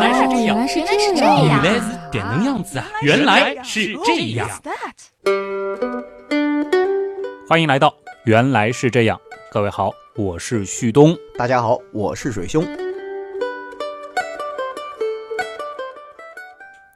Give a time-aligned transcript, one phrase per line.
[0.00, 0.80] 来是这样，原来是
[1.14, 2.86] 这样，原来是点能样子啊！
[3.02, 4.48] 原来是这样。
[7.46, 7.94] 欢迎来到
[8.24, 9.20] 原来是这样，
[9.52, 11.14] 各位好，我是旭东。
[11.36, 12.64] 大家好，我是水兄。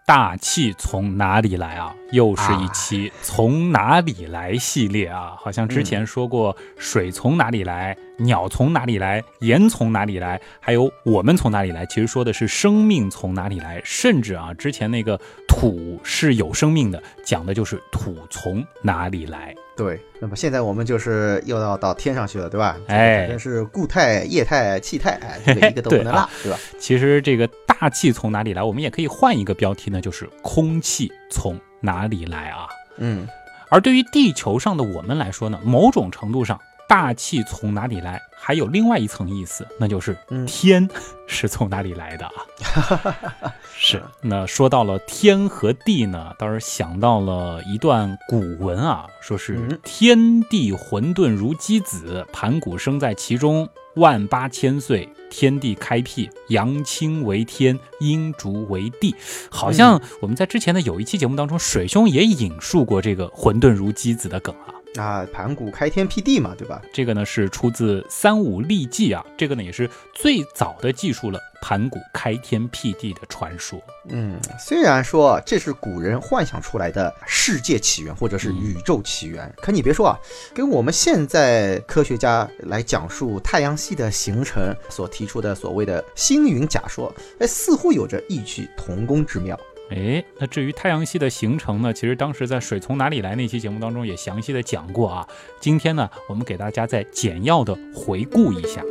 [0.07, 1.95] 大气从哪里来啊？
[2.13, 5.33] 又是一期从哪里来系列啊！
[5.39, 11.87] 好像之前说过水从哪里来，鸟从哪里来，盐从哪里来，还有我们从哪里来。
[11.87, 15.19] 其实说的是生命从哪里来，甚至啊，之前那个
[15.49, 19.55] 土是有生命的，讲的就是土从哪里来。
[19.77, 22.77] 对，那么现在我们就是又要到天上去了，对吧？
[22.87, 26.59] 哎，是固态、液态、气态，哎，这个 一个都不能落，对吧？
[26.79, 32.69] 其实这个大气从哪里来，我们也可以换一个标题呢，就是空气从哪里来啊？
[32.99, 33.27] 嗯，
[33.69, 40.17] 而对于地球上的我们来说呢，某种程度上，大气从哪里来，还有另外一层意思，那就是
[40.47, 40.89] 天
[41.27, 43.53] 是从哪里来的啊？
[43.77, 44.03] 是。
[44.21, 55.09] 那说到了天和地呢，倒是想到了一段古文啊，说是天地混沌如鸡子，盘古生在其中，万八千岁。
[55.31, 59.13] 天地开辟，阳清为天，阴浊为地。
[59.51, 64.74] 好像我们在之前的有一期节目当中，水兄也引述过这个“混沌如鸡子”的梗啊。
[64.97, 66.81] 啊，盘古开天辟地嘛，对吧？
[66.93, 73.83] 这个呢是出自《三五历记》啊，这个呢也是最早的记述了盘古开天辟地的传说。
[74.09, 80.19] 嗯，虽然说这是古人幻想出来的世界起源或者是宇宙起源，可你别说啊，
[80.55, 89.59] 跟我们现在科学家来讲述太阳系的形成所提出的所谓的星云假说，哎，似乎有着异曲同工之妙。
[89.91, 91.93] 哎，那至于太阳系的形成呢？
[91.93, 95.29] 其实当时在《水从哪里来》那期节目当中也详细的讲过啊。
[95.61, 98.83] 今天呢，我们给大家再简要的回顾一下。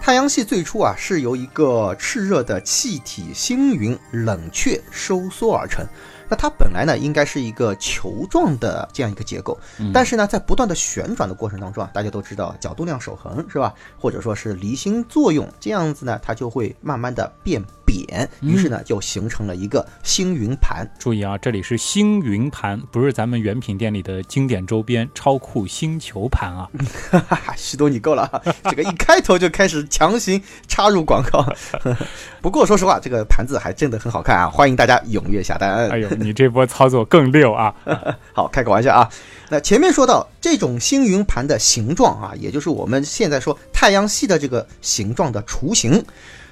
[0.00, 5.86] 太阳系最初啊是由一个炽热的气体星云冷却收缩而成。
[6.28, 9.58] 那它本来呢，应该是一个球状的这样一个结构，
[9.92, 13.72] 但是呢，在不断的旋转的过程当中啊，大家都知道角度量守恒是吧？
[13.98, 20.86] 或者说是离心作用，这样子呢，它就会慢慢的变扁，于是呢，就形成了一个星云盘。
[20.98, 26.68] 注意啊，这里是星云盘，不是咱们原品店里的经典周边超酷星球盘啊！
[27.10, 31.46] 哈哈，西多你够了，这个一开头就开始强行插入广告。
[32.42, 35.88] 不过说实话，这个盘子还真的很好看啊，欢迎大家踊跃下单。
[35.88, 36.08] 哎呦。
[36.18, 37.74] 你这波操作更溜啊！
[38.32, 39.08] 好，开个玩笑啊。
[39.50, 46.04] 那前面说到这种星云盘的形状啊，也就是我们现在说太阳系的这个形状的雏形。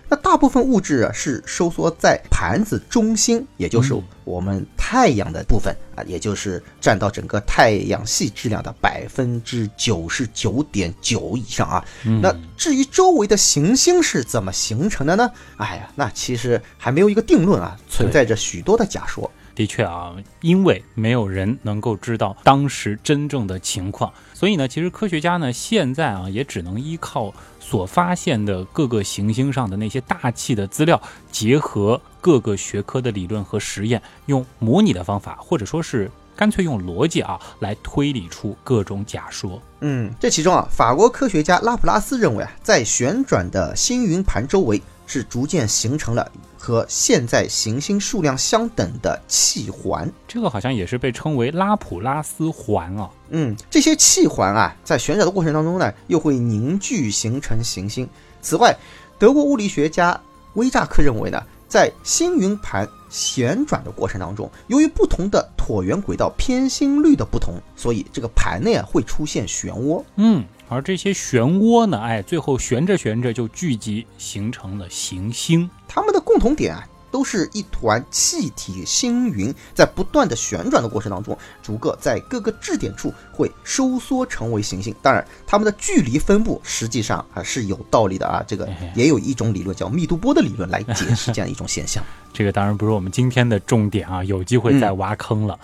[0.09, 11.85] 那大部分物质啊是收缩在盘子中心，也就是我们太阳的部分啊，也就是占到整个太阳系质量的百分之九十九点九以上啊。
[12.23, 15.29] 那至于周围的行星是怎么形成的呢？
[15.57, 19.29] 哎呀，那其实还没有一个定论啊，存在着许多的假说。
[19.57, 31.01] 的确啊，因为没有人能够知道当时真正的情况，所以呢，其实科学家呢现在啊也只能依靠所发现的各个行星上的那些大气的资料，
[31.33, 39.61] 结合各个学科的理论和实验，用模拟的方法，或者说是干脆用逻辑啊来推理出各种假说。
[39.81, 46.31] 嗯，这其中啊，法国科学家拉普拉斯认为啊，在旋转的星云盘周围是逐渐形成了。
[46.59, 53.09] 和现在行星数量相等的气环，这个好像也是被称为拉普拉斯环啊。
[53.29, 58.09] 嗯，这些气环啊，在旋转的过程当中呢，又会凝聚形成行星。
[58.43, 58.77] 此外，
[59.17, 60.21] 德国物理学家
[60.55, 70.03] 威扎克认为呢，在星云盘旋转的过程当中，由于不同的椭圆轨道偏心率的不同，所以这个盘内啊会出现漩涡。
[70.17, 70.45] 嗯。
[70.69, 75.71] 而这些漩涡呢，哎，最后旋着旋着就聚集形成了行星。
[75.87, 84.93] 它们的共同点啊，都是一团气体星云，在不断的旋转的过程当中，逐个在各个质点处会收缩成为行星。
[85.01, 88.45] 当然，它们的距离分布实际上啊是有道理的啊。
[88.47, 92.03] 这个也有一种理论叫密度波的理论来解释这样一种现象。
[92.35, 95.59] 这个当然不是我们今天的重点啊，有机会再挖坑了。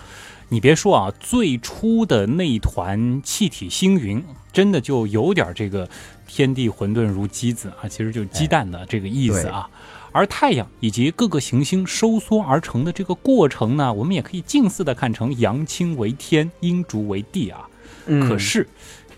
[0.53, 5.89] 你别说啊，最初的那一团气体星云，真的就有点这个
[6.29, 9.67] “天地混沌如鸡子”啊，其实就鸡蛋的这个意思啊。
[10.11, 17.67] 而太阳以及各个行星收缩而成的这个过程呢，我们也可以近似的看成阳清为天，阴浊为地啊。
[18.05, 18.67] 可是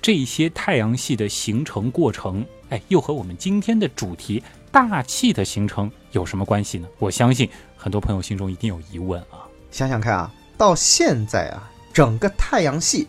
[0.02, 4.42] 这些太阳系的形成过程，哎，又和我们今天的主题
[4.72, 6.88] 大气的形成有什么关系呢？
[6.98, 9.44] 我相信很多朋友心中一定有疑问啊。
[9.70, 10.32] 想想看啊。
[10.57, 13.07] 到现在啊，整个太阳系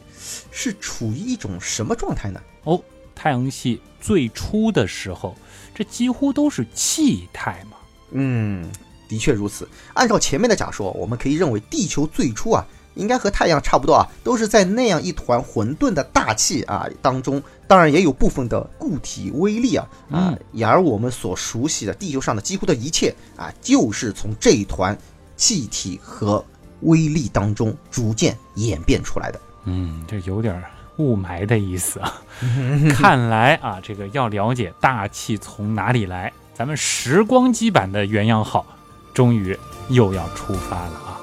[0.50, 2.40] 是处于一种什么状态呢？
[2.64, 2.80] 哦，
[3.14, 5.34] 太阳系最初的时候，
[5.74, 7.76] 这几乎都是气态嘛。
[8.10, 8.70] 嗯，
[9.08, 9.68] 的确如此。
[9.94, 24.96] 按照前面的假说，我们可以认为地球最初啊，应该和太阳差不多啊，都是在那样一团混沌的大气啊当中，当然也有部分的固体微粒啊啊，而我们所熟悉的地球上的几乎的一切啊，就是从这一团
[25.36, 26.44] 气体和
[26.80, 29.40] 微粒当中逐渐演变出来的。
[29.64, 30.62] 嗯，这有点
[30.98, 32.22] 雾霾的意思啊。
[32.94, 36.32] 看来啊，这个要了解大气从哪里来。
[36.54, 38.64] 咱们时光机版的原样号，
[39.12, 39.58] 终于
[39.90, 41.20] 又要出发了啊！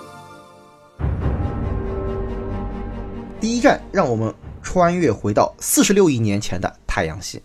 [3.41, 7.41] 第一站让我们穿越回到四十六亿年前的太阳系。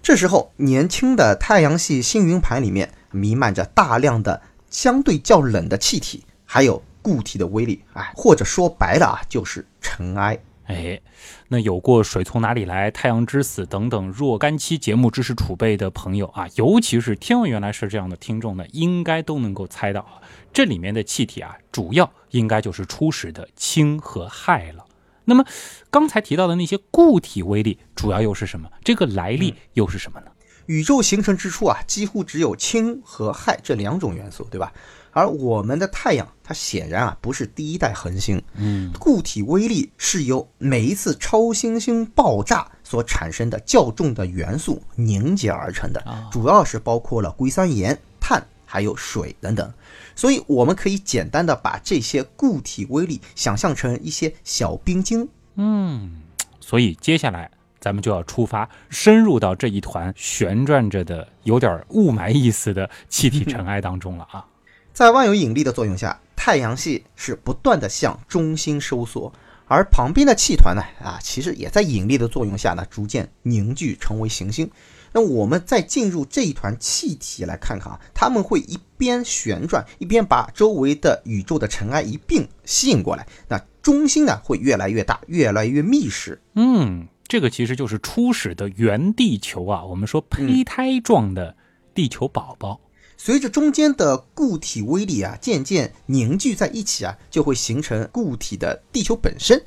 [0.00, 4.40] 这时候，年轻的太阳系星云盘里面弥漫着大量的
[4.70, 10.38] 相对较冷的气体，还有固体的威力，哎，或者说白了啊，就是尘埃。
[10.64, 11.00] 哎，
[11.48, 20.20] 那有过《水从哪里来》《太阳之死》等等若干期节目知识储备的朋友啊，尤其是天文原来是这样的听众呢，应该都能够猜到啊，
[20.52, 24.84] 这里面的气体啊，主要应该就是初始的氢和氦了。
[25.24, 25.42] 那么
[25.90, 28.70] 刚才提到的那些固体微粒，主要又是什么？
[28.84, 30.26] 这个来历又是什么呢？
[30.68, 34.72] 宇宙形成之初啊，几乎只有氢和氦这两种元素，对吧？
[35.12, 49.72] 而我们的太阳，它显然啊不是第一代恒星，嗯，固体微粒是由每一次超新星爆炸所产生的较重的元素凝结而成的，主要是包括了硅酸盐、碳还有水等等，
[50.14, 55.26] 所以我们可以简单的把这些固体微粒想象成一些小冰晶，
[55.56, 56.20] 嗯，
[56.60, 64.44] 所以接下来咱们就要出发，深入到这一团旋转着的有点雾霾意思的气体尘埃当中了啊。
[64.92, 69.32] 在万有引力的作用下，太阳系是不断的向中心收缩，
[69.66, 74.68] 而旁边的气团呢，啊，其实也在引力的作用下呢，逐渐凝聚成为行星。
[75.12, 83.26] 那我们再进入这一团气体来看看啊，它们会一边旋转，一边把周围的宇宙的尘埃一并吸引过来。
[83.48, 86.38] 那中心呢，会越来越大，越来越密实。
[86.54, 91.54] 嗯，这个其实就是初始的原地球啊，我们说胚胎状的
[91.94, 92.80] 地球宝宝。
[93.18, 99.62] 随着中间的固体微粒啊渐渐凝聚在一起啊，就会形成固体的地球本身。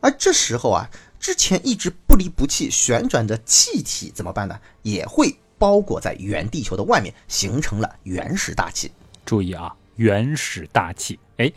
[0.00, 4.56] 而这时候啊，之前一直不离不弃旋转的气体怎么办呢？
[4.82, 8.92] 也会包裹在原地球的外面，形成了原始大气。
[9.26, 11.52] 注意啊，原始大气，哎。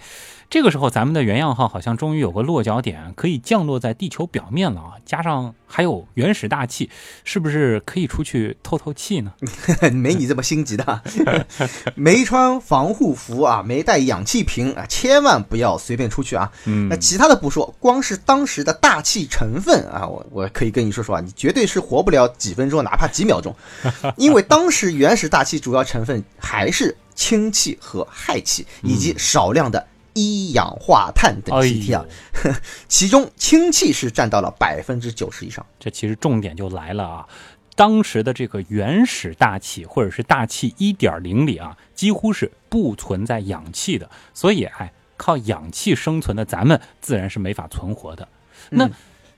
[0.50, 4.91] 这个时候，咱们的原样号好像终于有个落脚点，可以降落在地球表面了啊！
[5.03, 6.91] 加上还有原始大气，
[7.24, 9.33] 是不是可以出去透透气呢？
[9.91, 11.01] 没你这么心急的，
[11.95, 16.51] 没穿防护服啊，没带氧气瓶啊，千万不要随便出去啊！
[16.65, 23.56] 嗯，那其他的不说，光是当时的大气成分啊，我我可以跟你说说啊，你绝对是活不了几分钟，哪怕几秒钟，
[24.18, 29.88] 因为当时原始大气主要成分还是氢气和氦气，以及少量的。
[30.15, 32.06] 一氧化碳等气体啊，
[32.88, 35.65] 其中氢气是占到了百分之九十以上。
[35.80, 37.27] 这其实重点就来了啊，
[37.75, 48.27] 当时的这个原始大气或者是大气一点零里啊，几乎是不存在氧气的，所以哎，靠氧气生存的咱们自然是没法存活的。
[48.69, 48.88] 那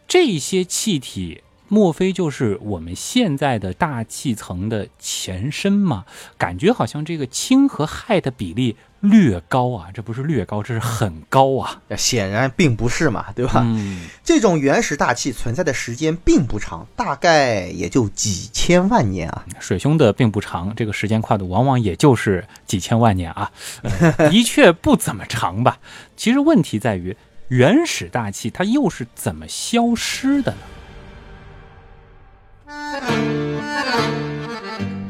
[0.05, 1.41] 这些气体。
[1.67, 6.05] 莫非就是我们现在的大气层的前身吗？
[6.37, 11.81] 感觉好像这个氢和氦的比例略高啊，这不是略高，这是很高啊。
[11.97, 13.63] 显然并不是嘛，对吧？
[13.65, 19.45] 嗯，这种原始大气存在的时间并不长，大概也就几千万年啊。
[19.59, 23.51] 水兄的并不长，这个时间跨度往往也就是几千万年啊，
[24.29, 25.79] 的确不怎么长吧？
[26.15, 27.15] 其实问题在于
[27.47, 30.57] 原始大气它又是怎么消失的呢？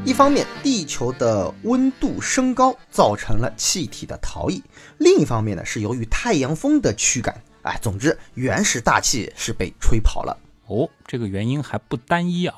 [0.03, 4.61] 一方面，地球的温度升高造成了气体的逃逸；
[4.97, 7.35] 另一方面呢，是由于太阳风的驱赶。
[7.63, 10.37] 哎，总之，原始大气是被吹跑了。
[10.67, 12.55] 哦，这个原因还不单一啊！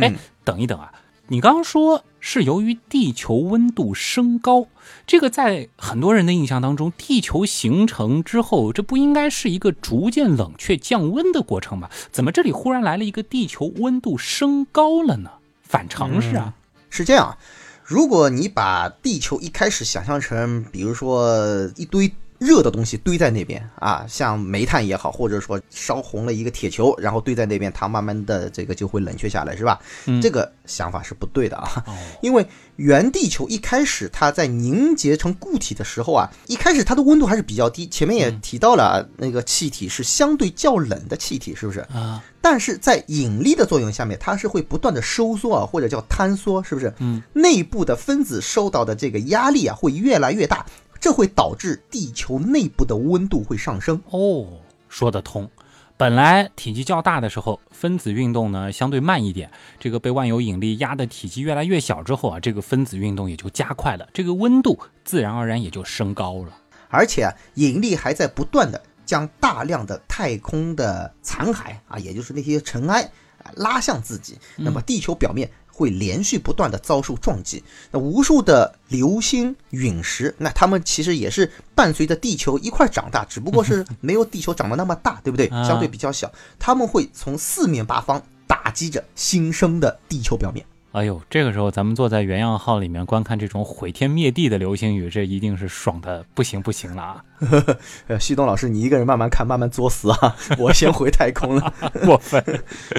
[0.00, 0.92] 哎，等一等啊！
[1.26, 4.68] 你刚刚说是由于地球温度升高，
[5.08, 11.90] 这个在很多人的印象当中，地球形成之后，这不应该是一个逐渐冷却降温的过程吗？
[12.12, 15.30] 怎么这里忽然来了一个地球温度升高了呢？
[15.64, 16.54] 反常识啊！
[16.90, 17.36] 是这样，
[17.82, 29.78] 如果你把地球一开始想象成，比如说一堆热的东西堆在那边啊，像煤炭也好，或者说烧红了一个铁球，然后堆在那边，它慢慢的这个就会冷却下来，是吧？
[30.06, 32.44] 嗯这个想法是不对的啊，哦，因为
[32.76, 41.80] 原地球一开始它在凝结成固体的时候啊，一开始它的温度还是比较低，前面也提到了啊，那个气体是相对较冷的气体，是不是？
[41.92, 46.92] 啊，但是在引力的作用下面，它是会不断的收缩啊，或者叫坍缩，是不是？
[46.98, 50.64] 嗯，内部的分子受到的这个压力啊，会越来越大，
[51.02, 54.00] 这会导致地球内部的温度会上升。
[54.10, 54.46] 哦，
[54.88, 55.50] 说得通。
[55.96, 66.56] 本来体积较大的时候，分子运动呢相对慢一点，这个被万有引力压的体积越来越小之后啊，这个分子运动也就加快了，这个温度自然而然也就升高了。
[66.88, 73.02] 而且啊，引力还在不断的将大量的太空的残骸啊，也就是那些尘埃
[73.42, 77.64] 啊拉向自己，那么地球表面会连续不断的遭受撞击。
[77.90, 85.46] 那无数的流星陨石，那它们其实也是伴随着地球一块长大，只不过是没有地球长得那么大，对不对？
[85.48, 90.64] 啊相对比较小，它们会从四面八方打击着新生的地球表面。
[90.92, 97.24] 哎呦，这个时候咱们坐在原样号里面观看这种毁天灭地的流星雨，这一定是爽的不行不行了啊！
[98.08, 100.36] 呃，旭东老师，你一个人慢慢看，慢慢作死啊！
[100.58, 101.72] 我先回太空了。
[102.04, 102.44] 过分。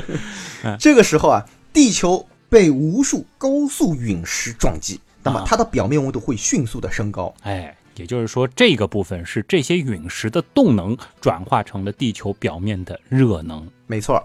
[0.80, 7.34] 这个时候啊，地球被无数高速陨石撞击，那么啊它的表面温度会迅速的升高。
[7.42, 13.68] 哎，也就是说，这个部分是这些陨石的动能转化成了地球表面的热能。
[13.88, 14.24] 没错。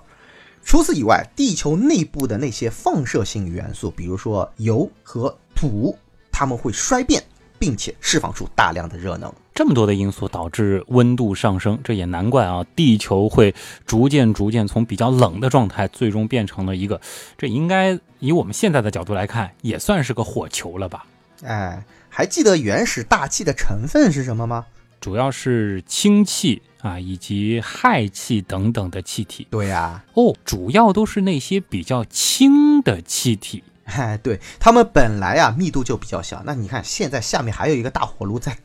[0.62, 5.96] 除此以外，地球内部的那些放射性元素，比如说铀和土，
[6.30, 7.24] 它们会衰变，
[7.58, 9.32] 并且释放出大量的热能。
[9.54, 17.00] 这么多的因素导致温度上升，这也难怪啊，地球会逐渐逐渐从比较冷的状态，最终变成了一个，
[17.36, 21.04] 这应该以我们现在的角度来看，也算是个火球了吧？
[21.42, 24.66] 哎，还记得原始大气的成分是什么吗？
[25.00, 29.46] 主要是氢气啊，以及氦气等等的气体。
[29.50, 33.62] 对呀、哦，主要都是那些比较轻的气体。
[33.88, 38.56] 哎，对，他们本来啊密度就比较小，那你看现在下面还有一个大火炉在，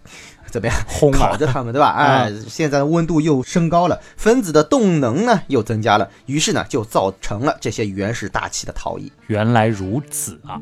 [0.51, 0.75] 怎么样？
[0.88, 1.18] 烘啊！
[1.18, 1.92] 烤着他们，对吧？
[1.98, 9.12] 哎，现在温度又升高了，分子的动能呢又增加了，于是呢就造成了这些原始大气的逃逸。
[9.27, 10.60] 原来如此啊！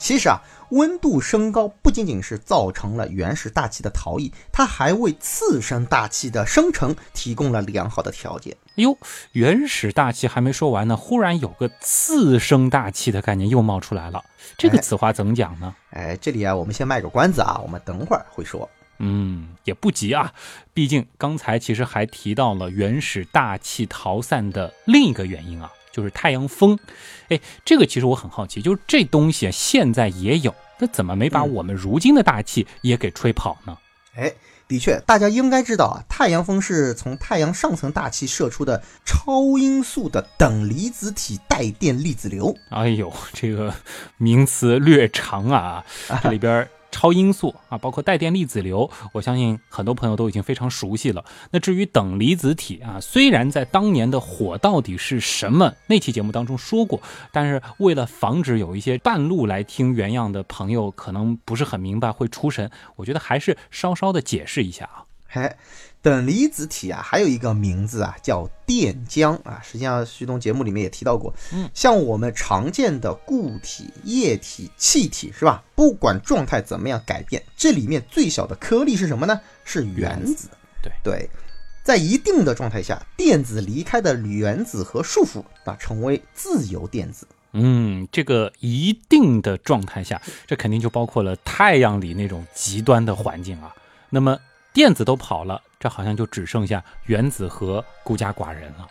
[0.00, 0.40] 其实啊，
[0.70, 8.56] 温度升高不仅仅是造成了原始大气的逃逸，它还为次生大气的生成提供了良好的条件。
[8.70, 8.96] 哎呦，
[9.32, 14.24] 原始大气还没说完呢，忽然有个次生大气的概念又冒出来了。
[14.56, 15.74] 这个此话怎么讲呢？
[15.90, 18.68] 哎，这里啊，我们先卖个关子啊，我们等会儿会说。
[19.02, 20.32] 嗯，也不急啊，
[20.74, 26.78] 毕竟刚才其实还提到了原始大气逃散的另一个原因啊，就是太阳风。
[27.28, 33.76] 哎，这个其实我很好奇，就是这东西啊现在也有，那怎么没把嗯我们如今的大气也给吹跑呢？
[34.16, 34.32] 哎，
[34.66, 42.54] 的确，大家应该知道啊，太阳风是从太阳上层大气射出的超音速的等离子体带电粒子流。
[42.70, 43.72] 哎呦，这个
[44.16, 45.84] 名词略长啊，
[46.22, 51.24] 这里边儿超音速啊，包括带电粒子流，我相信很多朋友都已经非常熟悉了。
[51.50, 57.00] 那至于等离子体啊，虽然在当年的火到底是什么那期节目当中说过，
[57.32, 65.04] 但是为了防止有一些半路来听原样的朋友可能不是很明白会出神，我觉得还是稍稍的解释一下啊。
[65.32, 65.56] 哎，
[66.02, 69.60] 等离子体啊，还有一个名字啊，叫电浆啊。
[69.62, 75.62] 实际上，旭东节目里面也提到过，嗯，像我们常见的固体、液体、气体，是吧？
[75.74, 79.40] 不管状态怎么样改变，这里面最小的颗粒是什么呢？
[79.64, 80.48] 是原子。
[80.82, 81.30] 对对，
[81.84, 87.26] 在一定的状态下，电子离开的原子核束缚，啊成为自由电子。
[87.52, 93.74] 嗯，这个一定的状态下，这肯定就包括了太阳里那种极端的环境啊。
[94.08, 94.38] 那么
[94.72, 98.86] 电子都跑了，这好像就只剩下原子核孤家寡人了。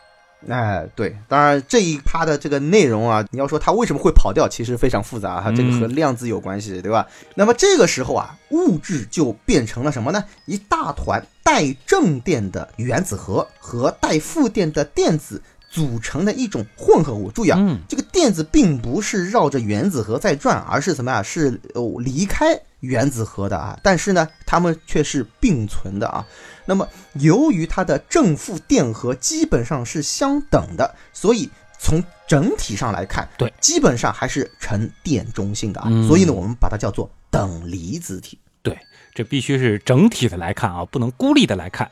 [0.47, 7.05] 哎，对，当然这一趴的这个内容啊，你要说它为什么会跑掉，其实非常复杂哈，这个和量子有关系，对吧？
[7.35, 10.23] 那么这个时候啊，物质就变成了什么呢？
[10.45, 17.29] 一大团带正电的原子核和带负电的电子组成的一种混合物。
[17.29, 21.21] 注意啊，嗯，这个电子并不是绕着原子核在转，而是什么啊？
[21.21, 23.77] 是哦离开原子核的啊。
[23.83, 26.25] 但是呢，它们却是并存的啊。
[26.69, 31.49] 那么由于它的正负电荷基本上是相等的，所以
[31.79, 35.87] 从整体上来看，对，基本上还是呈电中性的啊。
[35.89, 38.37] 嗯所以呢，我们把它叫做等离子体。
[38.61, 38.77] 对，
[39.15, 41.89] 这必须是整体的来看啊，不能孤立的来看。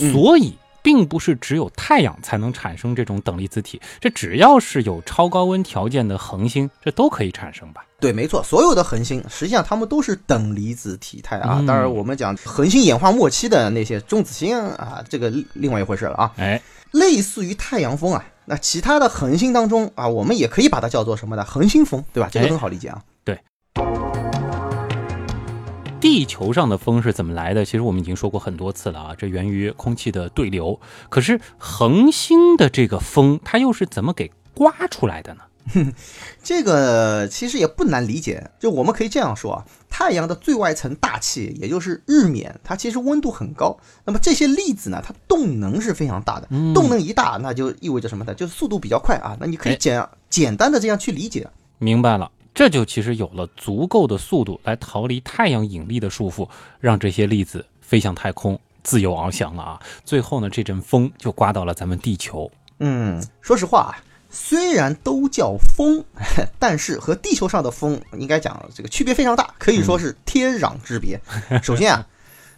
[0.00, 7.82] 嗯所以并不是只有太阳才能产生这种等离子体，这只要是有超高温条件的恒星，这都可以产生吧？
[7.98, 11.56] 对，没错，所有的恒星实际上它们都是等离子体态啊。
[11.58, 16.32] 嗯当然，我们讲恒星演化末期的那些中子星啊，这个另外一回事了啊。
[16.36, 16.60] 哎，
[16.90, 21.42] 类似于太阳风啊，那其他的恒星当中啊，我们也可以把它叫做什么呢？
[21.44, 22.28] 恒星风，对吧？
[22.30, 23.00] 这个哎很好理解啊。
[26.04, 27.64] 地球上的风是怎么来的？
[27.64, 30.78] 其实我们已经说过很多次了啊，这源于空气的对流。
[31.08, 35.40] 可是恒星的这个风，它又是怎么给刮出来的呢？
[36.44, 43.74] 这个其实也不难理解，就我们可以这样说啊，太阳的最外层大气，也就是日冕，它其实温度很高。
[44.04, 48.34] 那么这些粒子呢，它动能是非常大的，嗯动能一大，那就意味着什么呢？
[48.34, 49.34] 就是速度比较快啊。
[49.40, 51.48] 那你可以哎简简单的这样去理解。
[51.78, 56.48] 明白了，这就其实有了足够的速度来逃离太阳引力的束缚，
[56.80, 59.82] 让这些粒子飞向太空，自由翱翔了啊！
[60.04, 62.48] 最后呢，这阵风就刮到了咱们地球。
[62.78, 63.92] 嗯，说实话啊，
[64.30, 66.04] 虽然都叫风，
[66.60, 71.20] 但是和地球上的风应该讲这个区别非常大，可以说是天壤之别。
[71.60, 72.06] 首先啊，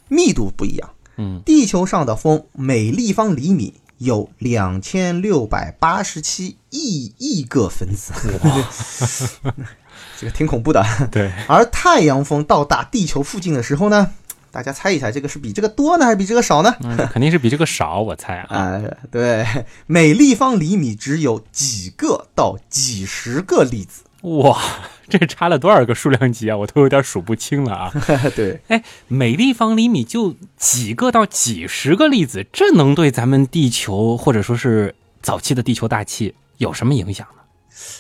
[0.09, 0.91] 密度不一样。
[1.17, 8.13] 嗯，地球上的风每立方厘米有两千六百八十七亿亿个分子，
[10.19, 10.85] 这个挺恐怖的。
[11.13, 14.11] 对，而太阳风到达地球附近的时候呢，
[14.51, 16.75] 大家猜一猜，这个是比这个多呢，还是比这个少呢？
[16.83, 18.57] 嗯，肯定是比这个少，我猜啊。
[18.57, 18.83] 啊、
[19.13, 19.47] 对，
[19.87, 24.03] 每立方厘米只有几个到几十个粒子。
[24.23, 24.61] 哇，
[25.09, 26.57] 这差了多少个数量级啊？
[26.57, 27.93] 我都有点数不清了啊！
[28.35, 37.36] 对，哎，每立方厘米就几个到几十个粒子，这能对咱们地球或者说是早期的地球大气有什么影响呢？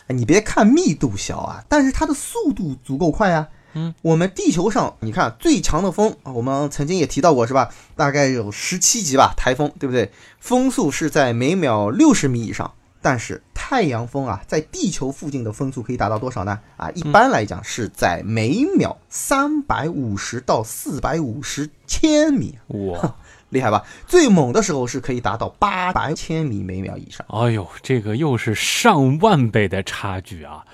[0.09, 3.49] 你别看密度小啊，但是它的速度足够快啊。
[3.75, 7.71] 嗯，我们地球上，你看最强的风，我们曾经也提到过，是吧？
[7.95, 10.11] 大概有十七级吧，台风，对不对？
[10.40, 12.73] 风速是在每秒六十米以上。
[13.02, 16.59] 但是太阳风啊，在地球附近的风速可以达到多少呢？
[16.76, 23.14] 啊，一般来讲是在每秒三百五十到四百五十千米，哇，
[23.57, 23.83] 厉害吧？
[24.07, 27.27] 最猛的时候是可以达到八百千米每秒以上。
[27.29, 30.65] 哎呦，这个又是上万倍的差距啊！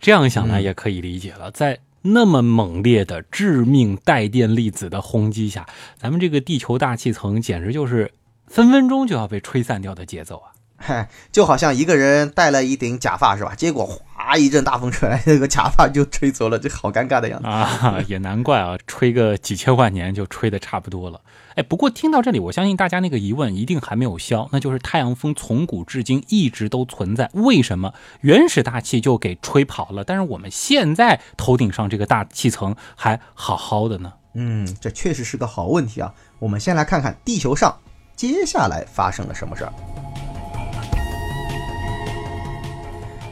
[0.00, 5.64] 这样想来，也可以理解了，在那么猛烈的致命带电粒子的轰击下，
[5.96, 8.10] 咱们这个地球大气层简直就是
[8.48, 10.50] 分分钟就要被吹散掉的节奏啊！
[10.76, 13.54] 嗨，就好像一个人戴了一顶假发是吧？
[13.54, 17.46] 结果哗一阵大风吹来，那个假发就吹走了，这好尴尬的样子。
[17.46, 21.20] 啊，也难怪啊，吹个几千万年就吹的差不多了。
[21.56, 34.12] 哎，不过听到这里，我相信大家那个疑问一定还没有消，那就是太阳风从古至今一直都存在，为什么原始大气就给吹跑了，但是我们现在头顶上这个大气层还好好的呢？
[34.34, 36.14] 嗯，这确实是个好问题啊。
[36.38, 37.76] 我们先来看看地球上
[38.16, 39.72] 接下来发生了什么事儿。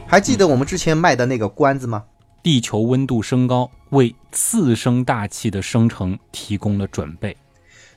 [0.05, 2.03] 还记得我们之前卖的那个关子吗？
[2.43, 7.35] 地球温度升高，为次生大气的生成提供了准备。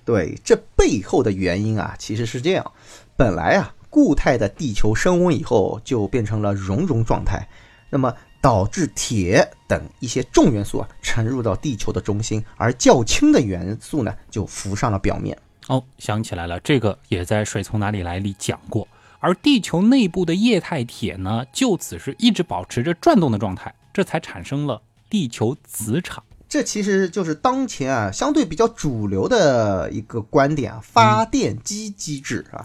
[0.04, 2.72] 对，这背后的原因啊，其实是这样：
[3.16, 7.48] 本来啊，固态的地球升温以后就变成了熔融状态，
[7.90, 15.38] 那么导致铁等一些重元素啊沉入到地球的中心，而较轻的元素呢就浮上了表面。
[15.68, 18.86] 哦，想起来了，这个也在《水从哪里来》里讲过。
[19.20, 26.22] 而地球内部的液态铁呢，就此是一直保持着转动的状态，这才产生了地球磁场。
[26.54, 32.64] 这其实就是当前啊相对比较主流的一个观点啊，发电机机制啊。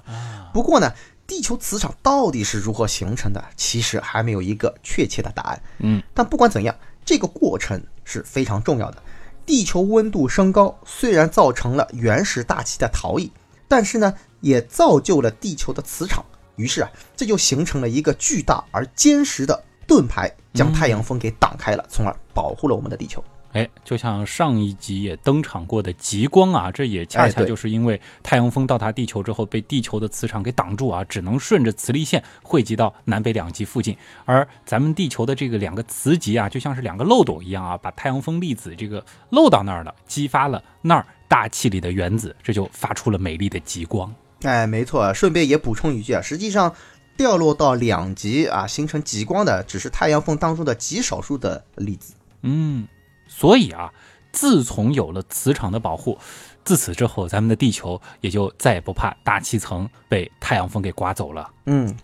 [0.54, 0.94] 不过呢，
[1.26, 5.60] 地球磁场到底是如何形成的，其实还没有一个确切的答案。
[5.80, 9.02] 嗯，但不管怎样，这个过程是非常重要的。
[9.44, 13.32] 地球温度升高，虽然造成了原始大气的逃逸，
[13.68, 16.24] 但是呢，也造就了地球的磁场。
[16.58, 23.24] 于是啊，这就形成了一个巨大而坚实的盾牌，将太阳风给挡开了，从而保护了我们的地球。
[23.52, 33.98] 哎，就像上一集也登场过的极光啊，这也恰恰就是因为太阳风到达地球之后，被地球的磁场给挡住啊，只能顺着磁力线汇集到南北两极附近。
[34.26, 44.14] 而咱们地球的这个两个磁极啊，就像是两个漏斗一样啊，把太阳风粒子这个漏到那儿了，激发了那儿大气里的原子，这就发出了美丽的极光。
[44.44, 46.74] 哎，没错，顺便也补充一句啊，实际上
[47.18, 52.14] 掉落到两极啊，形成极光的只是太阳风当中的极少数的粒子。
[52.44, 52.88] 嗯，
[53.32, 53.94] 所以啊，
[54.34, 56.18] 自从有了磁场的保护，
[56.66, 61.50] 自此之后，咱们的地球也就再也不怕大气层被太阳风给刮走了。
[61.68, 61.96] 嗯，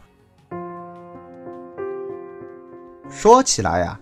[3.09, 3.99] 说起来呀、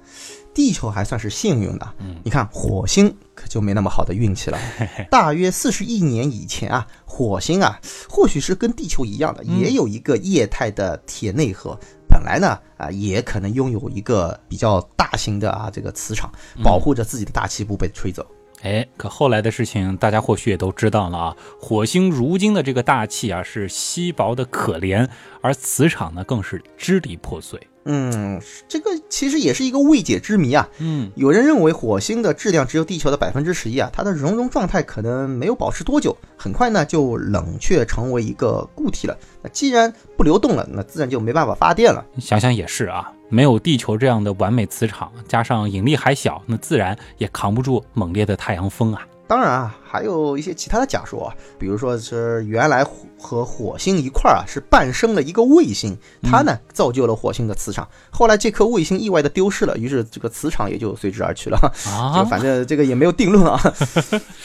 [0.54, 1.94] 地球还算是幸运的。
[2.00, 4.60] 嗯你看火星可就没那么好的运气了。
[5.10, 11.80] 大约四十亿年以前啊，火星啊，或许是跟地球一样的，嗯也有一个液态的铁内核。
[12.14, 16.32] 本来呢，啊，也可能拥有一个比较大型的啊这个磁场，
[16.64, 18.24] 保护着自己的大气不被吹走。
[18.62, 21.36] 哎，可后来的事情大家或许也都知道了啊。
[21.60, 25.10] 火星如今的这个大气啊是稀薄的可怜，
[25.44, 27.60] 而磁场呢更是支离破碎。
[27.86, 30.70] 嗯，这个其实也是一个未解之谜啊。
[30.80, 39.18] 嗯，有人认为火星的质量只有地球的百分之十一啊，它的熔融状态可能没有保持多久，很快呢就冷却成为一个固体了。
[39.42, 42.06] 那既然不流动了，那自然就没办法发电了。
[42.20, 49.06] 想想也是啊，没有地球这样的完美磁场，加上引力还小，那自然也扛不住猛烈的太阳风啊。
[49.26, 57.88] 当然啊，还有一些其他的假说啊，比如说是原来火和火星一块儿啊是伴生了一个卫星，它呢造就了火星的磁场。
[58.12, 61.58] 后来这颗卫星意外的丢失了，于是这个磁场也就随之而去了。
[61.86, 63.60] 就啊，反正这个也没有定论啊。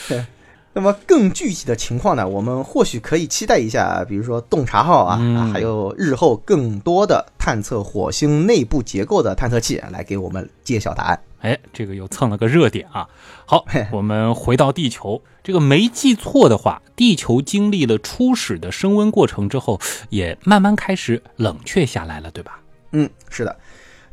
[0.09, 0.25] 对，
[0.73, 11.21] 那么更具体的情况呢，我们或许可以期待一下，比如说洞察号啊，嗯啊还有日后更多的探测火星内部结构的探测器来给我们揭晓答案。
[11.41, 13.09] 哎，这个又蹭了个热点啊。
[13.47, 22.61] 好，我们回到地球，这个没记错的话，地球经历了初始的升温过程之后，也慢慢开始冷却下来了，对吧？
[22.93, 23.57] 嗯，是的，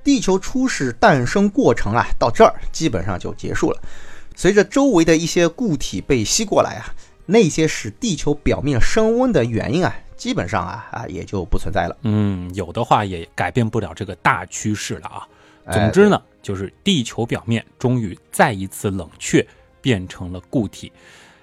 [0.04, 3.82] 地球初始诞生过程啊，到这儿基本上就结束了。
[4.36, 6.94] 随着周围的一些固体被吸过来啊，
[7.26, 11.98] 那些使地球表面升温的原因啊，基本上啊啊也就不存在了。
[12.02, 15.28] 嗯，有的话也改变不了这个大趋势了啊。
[15.66, 19.44] 哎总之呢，就是地球表面终于再一次冷却，
[19.82, 20.92] 变成了固体。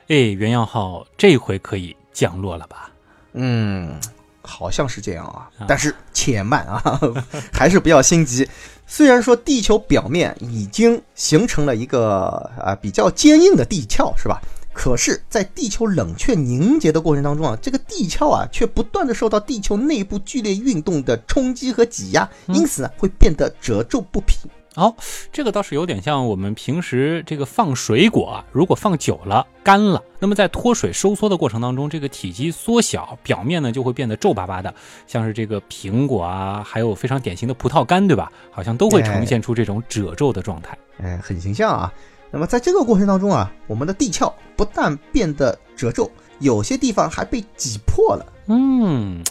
[0.06, 2.88] 哎，原样号这回可以降落了吧？
[3.32, 3.98] 嗯，
[4.42, 7.00] 好像是这样啊，但是且慢啊，
[7.52, 8.48] 还是不要心急。
[8.86, 14.40] 虽然说地球表面已经形成了一个啊比较坚硬的地壳，是吧？
[14.72, 24.48] 可是，在地球冷却凝结的过程当中啊，这个地壳啊却不断的受到地球内部剧烈运动的冲击和挤压，因此呢会变得褶皱不平。
[24.74, 24.94] 哦，
[25.30, 34.74] 这个倒是有点像我们平时这个放水果啊，如果放久了干了，那么在脱水收缩的过程当中，这个体积缩小，表面呢就会变得皱巴巴的，
[35.06, 38.32] 像是这个苹果啊，还有非常典型的葡萄干，对吧？
[38.50, 40.76] 好像都会呈现出这种褶皱的状态。
[41.02, 41.92] 哎，很形象啊。
[42.30, 48.24] 那么在这个过程当中啊，我们的地壳不但变得褶皱，有些地方还被挤破了。
[48.46, 49.22] 嗯，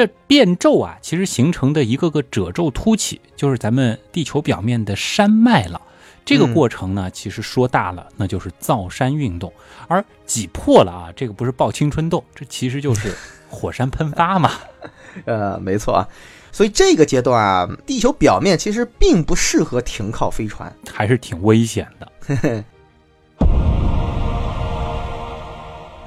[0.00, 5.78] 这变皱啊，其实形成的一个个褶皱凸起，就是咱们地球表面的山脉了。
[6.24, 9.50] 这个过程呢，其实说大了，那就是造山运动；
[9.88, 13.14] 而挤破了啊，这个不是爆青春痘，这其实就 是
[13.50, 14.52] 火山喷发嘛。
[15.26, 16.08] 呃，没错啊。
[16.50, 20.74] 所以这个阶段啊，地球表面其实并不适合停靠飞船。
[20.90, 22.64] 还是挺危险的。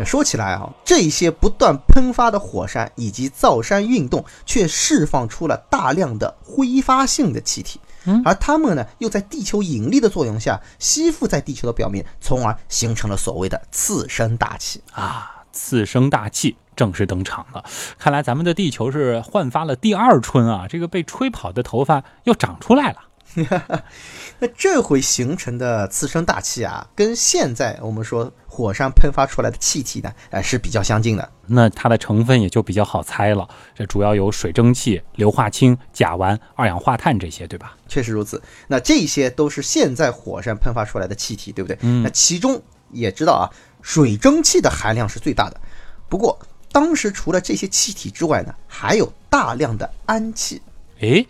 [0.06, 14.82] 说起来啊，这些不断喷发的火山以及造山运动，却释放出了大量的挥发性的气体，嗯而它们呢，又在地球引力的作用下吸附在地球的表面，从而形成了所谓的次生大气。
[14.94, 17.64] 啊，次生大气正式登场了。
[18.00, 20.66] 看来咱们的地球是焕发了第二春啊！
[20.68, 22.98] 这个被吹跑的头发又长出来了。
[24.40, 31.32] 那这回形成的次生大气啊，跟现在我们说火山喷发出来的气体呢，呃，是比较相近的。
[31.48, 37.76] 那它的成分也就比较好猜了，这主要有水蒸气、硫化氢、甲烷、二氧化碳这些，对吧？
[37.88, 38.42] 确实如此。
[38.68, 41.78] 那这些都是现在火山喷发出来的气体，对不对？
[41.82, 43.50] 嗯那其中也知道啊，
[43.82, 45.60] 水蒸气的含量是最大的。
[46.08, 46.38] 不过
[46.72, 50.62] 当时除了这些气体之外呢，还有大量的氨气。
[51.00, 51.28] 诶，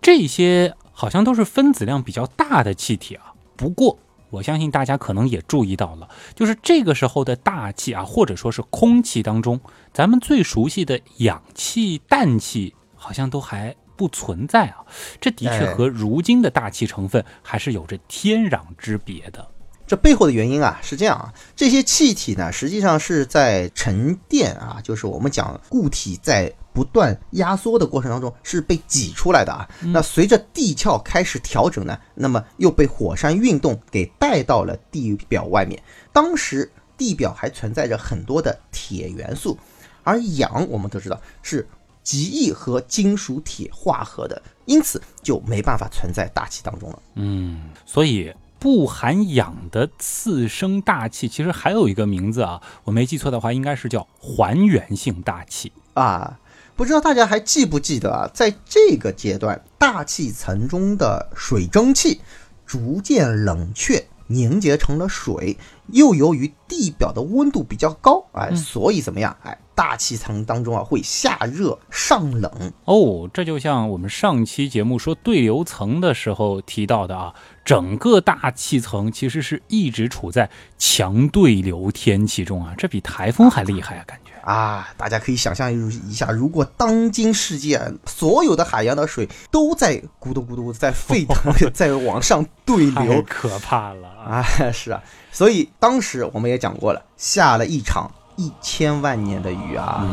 [0.00, 3.32] 这些好像都是分子量比较大的气体啊。
[3.56, 3.98] 不过，
[4.30, 9.60] 我相信大家可能也注意到了，就是这个时候的大气啊，或者说是空气当中，
[9.92, 14.76] 咱们最熟悉的氧气、氮气，好像都还不存在啊。
[15.20, 19.44] 这的确哎和如今的大气成分还是有着天壤之别的。
[19.84, 29.68] 这背后的原因啊是这样啊，这些气体呢实际上是在沉淀啊，就是我们讲固体在不断压缩的过程当中是被挤出来的啊。
[29.80, 35.82] 那随着地壳开始调整呢，那么又被火山运动给带到了地表外面。
[36.12, 39.58] 当时地表还存在着很多的铁元素，
[40.02, 41.68] 而氧我们都知道是
[42.02, 47.02] 极易和金属铁化合的，因此就没办法存在大气当中了。
[47.14, 55.72] 嗯，所以不含氧的次生大气，其实还有一个名字啊，我没记错的话，应该是叫还原性大气。
[55.94, 56.38] 啊，
[56.76, 62.20] 不知道大家还记不记得啊，在这个阶段，大气层中的水蒸气
[62.66, 64.04] 逐渐冷却。
[64.28, 65.58] 凝结成了水，
[65.88, 69.36] 又由于地表的温度比较高，哎，所以怎么样？
[69.42, 72.50] 哎，大气层当中啊会下热上冷。
[72.86, 84.31] 哦，这就像我们上期节目说对流层的时候提到的啊，整个大气层其实是一直处在强对流天气中啊，这比台风还厉害啊，感觉。
[84.42, 94.42] 啊，大家可以想象一下，如果当今世界所有的海洋的水都在咕嘟咕嘟在沸腾， 在往上对流，可怕了啊！
[94.72, 95.00] 是啊，
[95.30, 100.04] 所以当时我们也讲过了，下了一场一千万年的雨啊。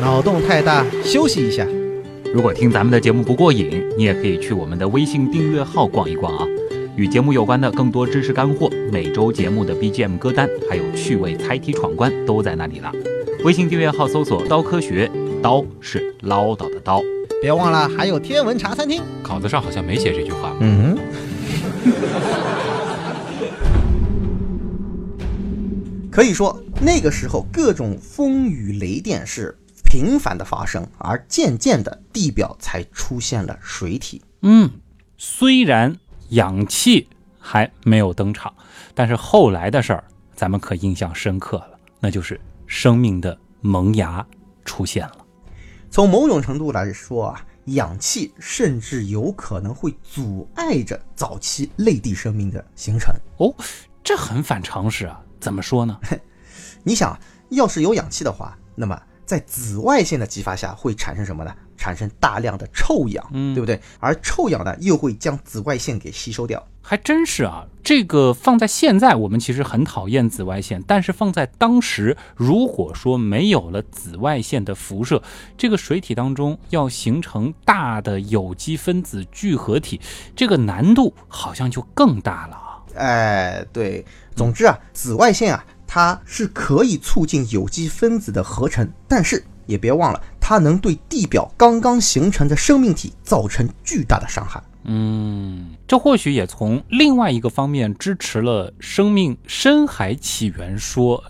[0.00, 1.66] 脑洞太大，休息一下。
[2.34, 6.46] 如果听咱们的节目不过瘾，你也可以去我们的微信订阅号逛一逛啊。
[6.94, 12.92] 与节目有关的更多知识干货，每周节目的 BGM 歌单，还有趣味猜题闯关都在那里了。
[13.44, 15.10] 微信订阅号搜索“刀科学”，
[15.42, 17.00] 刀是唠叨的刀。
[17.40, 20.54] 别忘了还有天文茶餐厅，稿子上好像没写这句话。
[20.60, 20.98] 嗯。
[26.10, 34.20] 可以说那个时候各种风雨雷电是频繁的发生，而渐渐的地表才出现了水体。
[34.42, 34.68] 嗯，
[35.16, 35.96] 虽然。
[36.32, 38.54] 氧气还没有登场，
[38.94, 44.26] 但是后来的事儿咱们可印象深刻了，那就是生命的萌芽
[44.64, 45.16] 出现了。
[45.90, 53.14] 从某种程度来说啊，氧气甚至有可能会阻碍着早期类地生命的形成。
[53.36, 53.54] 哦，
[54.02, 55.20] 这很反常识啊！
[55.38, 55.98] 怎么说呢？
[56.82, 57.18] 你想
[57.50, 61.54] 要是有氧气的话，那么在紫外线的激发下会产生什么呢？
[61.82, 63.80] 产生大量的臭氧，嗯对不对？
[63.98, 66.64] 而臭氧呢，又会将紫外线给吸收掉。
[66.80, 75.20] 还真是啊，这个放在现在，我们其实很讨厌紫外线，但是放在当时，如果说没有了紫外线的辐射，
[75.58, 80.00] 这个水体当中要形成大的有机分子聚合体，
[80.36, 82.78] 这个难度好像就更大了啊。
[82.94, 84.04] 哎，对，
[84.36, 89.42] 总之啊，紫外线啊，它是可以促进有机分子的合成，但是。
[89.66, 94.62] 也别忘了，它能对地表刚刚形成的生命体造成巨大的伤害。
[94.84, 101.22] 嗯，这或许也从另外一个方面支持了生命深海起源说。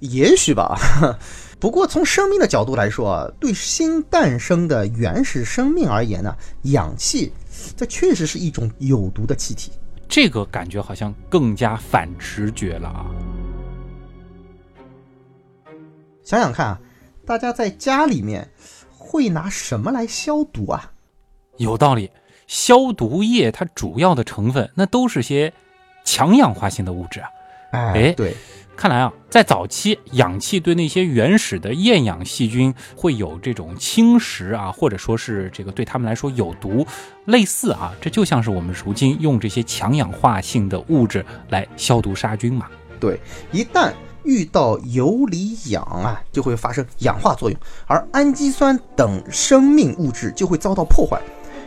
[0.00, 0.76] 也许吧。
[1.60, 7.30] 不过从生命的角度来说，对新诞生的原始生命而言呢，氧气
[7.76, 9.70] 这确实是一种有毒的气体。
[10.08, 13.06] 这个感觉好像更加反直觉了啊。
[16.24, 16.80] 想想看啊。
[17.26, 18.48] 大家在家里面
[18.96, 20.92] 会拿什么来消毒啊？
[21.58, 22.10] 有道理，
[22.46, 25.52] 消毒液它主要的成分那都是些
[26.04, 27.28] 强氧化性的物质啊。
[27.72, 28.34] 哎，对，
[28.76, 36.84] 看来啊，在早期氧气对那些原始的厌氧细菌会有这种侵蚀啊，或者说是这个对他们来说有毒，
[37.26, 42.66] 类似啊，这就像是我们如今用这些强氧化性的物质来消毒杀菌嘛。
[42.98, 43.20] 对，
[43.52, 43.92] 一旦。
[44.24, 51.20] 遇到游离氧啊，就会发生氧化作用，而氨基酸等生命物质就会遭到破坏。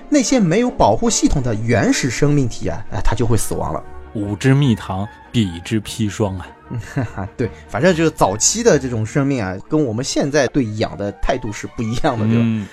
[0.10, 3.84] 那些没有保护系统的原始生命体啊，哎，它就会死亡了。
[4.14, 6.48] 五之蜜糖，彼之砒霜啊！
[6.94, 12.68] 哈 哈对，反正就是早期的这种生命啊，跟我们现在对氧的态度是不一样的，对吧？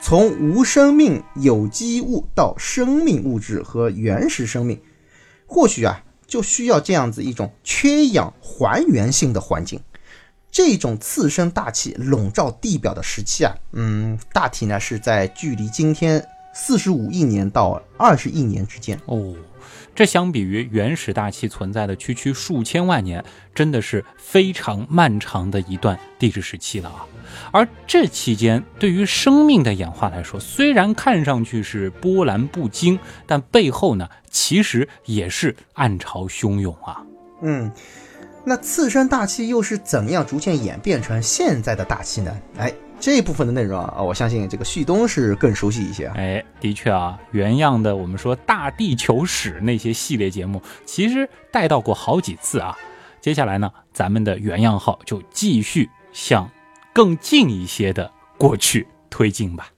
[0.00, 4.80] 从无生命有机物到生命物质和原始生命，
[5.46, 6.02] 或许啊。
[6.34, 9.78] 就需要这样子一种缺氧还原性的环境，
[10.50, 19.32] 这种次生大气笼罩地表的时期啊，嗯，大体呢是在距离今天四十五亿年到二十亿年之间哦。
[19.94, 27.06] 这相比于原始大气存在的区区数千万年，真的是非常漫长的一段地质时期了啊！
[27.52, 37.02] 而这期间，对于生命的演化来说，虽然看上去是波澜不惊，但背后呢，其实也是暗潮汹涌啊！
[37.42, 37.70] 嗯，
[38.44, 42.36] 那次生大气又是怎样逐渐演变成现在的大气呢？
[42.58, 42.72] 哎。
[43.00, 46.06] 这一部分的内容啊，我相信这个旭东是更熟悉一些。
[46.14, 52.74] 哎，的确啊，原样的我们说大地球史那些系列节目，其实带到过好几次啊。
[53.20, 56.48] 接下来呢，咱们的原样号就继续向
[56.94, 59.68] 更近一些的过去推进吧。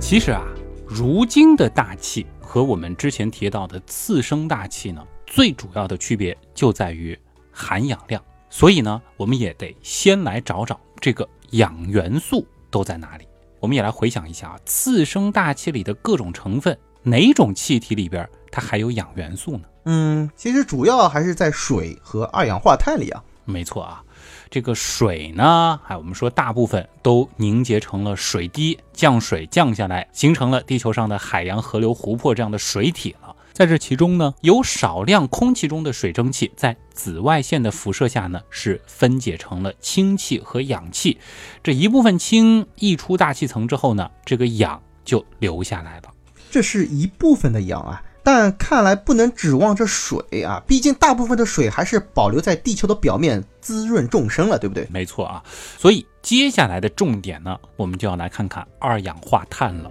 [0.00, 0.42] 其实啊，
[0.86, 5.06] 如今的大气和我们之前提到的次生大气呢。
[5.26, 7.18] 最主要的区别就在于
[7.50, 13.26] 含氧量，所以呢，我们也得先来找找这个氧元素都在哪里。
[13.60, 19.64] 我们也来回想一下啊，次生大气里的各种成分，哪种气体里边它还有氧元素呢？
[19.84, 23.22] 嗯，其实主要还是在水和二氧化碳里啊。
[23.44, 24.02] 没错啊，
[24.48, 33.34] 这个水呢，哎，我们说大部分都凝结成了水滴，降水降下来，形成了地球上的海洋、河流、湖泊这样的水体了。
[33.52, 41.18] 在这其中呢，有少量空气中的水蒸气在紫外线的辐射下呢，是分解成了氢气和氧气。
[41.62, 46.04] 这一部分氢溢出大气层之后呢，这个氧就留下来了。
[46.50, 54.86] 这是一部分的氧啊，但看来不能指望这水啊，毕竟大部分的水还是保留在地球的表面滋润众生了，对不对？
[54.90, 55.42] 没错啊，
[55.78, 59.90] 所以接下来的重点呢，我们就要来看看二氧化碳了。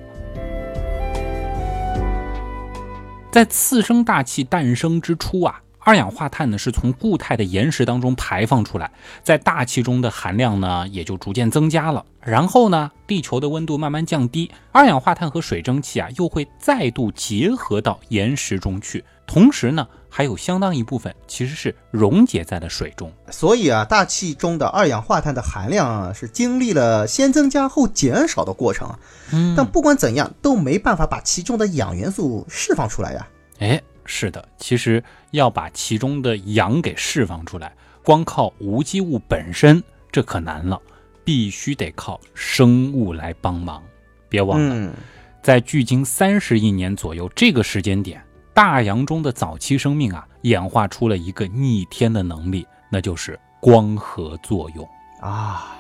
[3.32, 8.92] 在次生大气诞生之初啊，二氧化碳呢是从固态的岩石当中排放出来，
[9.24, 12.06] 在大气中的含量呢也就逐渐增加了。
[12.20, 23.12] 然后呢，地球的温度慢慢降低，二氧化碳和水蒸气啊又会再度结合到岩石中去，同时呢，还有相当一部分其实是溶解在了水中。
[23.32, 29.00] 所以啊，大气中的二氧化碳的含量啊是经历了先增加后减少的过程啊。
[29.32, 33.82] 嗯但不管怎样，都没办法把其中的氧元素释放出来呀、哎，
[34.14, 40.80] 是的，其实要把其中的氧给释放出来，光靠无机物本身这可难了，
[41.24, 43.82] 必须得靠生物来帮忙。
[44.28, 44.94] 别忘了，嗯，
[45.42, 48.22] 在距今三十亿年左右这个时间点，
[48.54, 54.86] 大洋中的早期生命啊，演化出了一个逆天的能力，那就是光合作用。
[55.22, 55.78] 啊。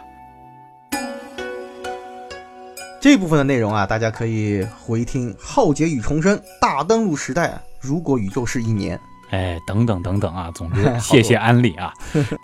[3.01, 7.59] 这部分的内容啊，大家可以回听《浩劫与重生》大登陆时代啊。
[7.79, 8.97] 如果宇宙是一年，
[9.31, 11.91] 哎，等等等等啊，总之 谢谢安利啊。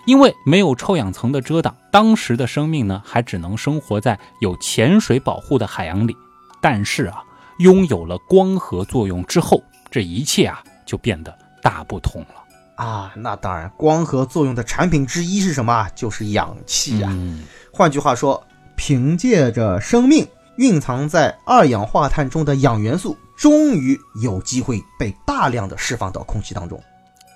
[0.04, 6.16] 因为没有臭氧层的遮挡，当时的生命呢还只能生活在有潜水保护的海洋里。
[6.60, 7.22] 但是啊，
[7.60, 12.84] 拥有了光合作用之后，这一切啊就变得大不同了。
[12.84, 15.88] 啊，那当然，光合作用的产品之一是什么啊？
[15.94, 17.10] 就是氧气啊。
[17.14, 18.44] 嗯，换句话说，
[18.74, 20.26] 凭借着生命
[20.58, 26.80] 蕴藏在二氧化碳中的氧元素，终于有机会被大量的释放到空气当中。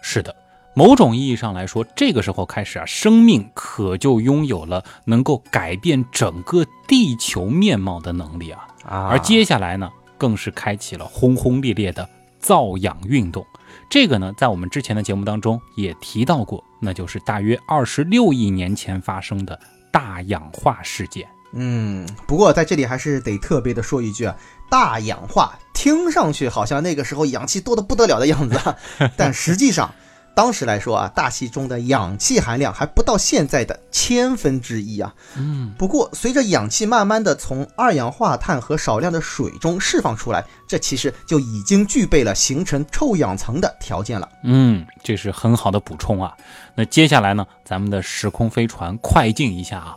[0.03, 0.35] 是的。
[0.75, 8.67] 某种意义上来说，这个时候开始啊，生命可就拥有了能够改变整个地球面貌的能力啊。
[8.83, 12.09] 啊而接下来呢，更是开启了轰轰烈烈的
[12.39, 13.45] 造氧运动。
[13.91, 19.61] 这个呢，在我们之前的节目当中也提到过，那就是大约二十六亿年前发生的
[19.93, 21.29] 大氧化事件。
[21.53, 24.35] 嗯，不过在这里还是得特别的说一句啊，
[24.71, 28.77] 大氧化听上去好像那个时候氧气多得不得了的样子啊，
[29.17, 29.93] 但实际上。
[30.35, 35.13] 当时来说啊，大气中的氧气含量还不到现在的千分之一啊。
[35.37, 44.27] 嗯，不过，随着氧气慢慢的从二氧化碳和少量的水中释放出来，这其实就已经具备了形成臭氧层的条件了。
[44.43, 46.35] 嗯，这是很好的补充啊。
[46.75, 49.95] 那接下来呢，咱们的时空飞船快进一下啊。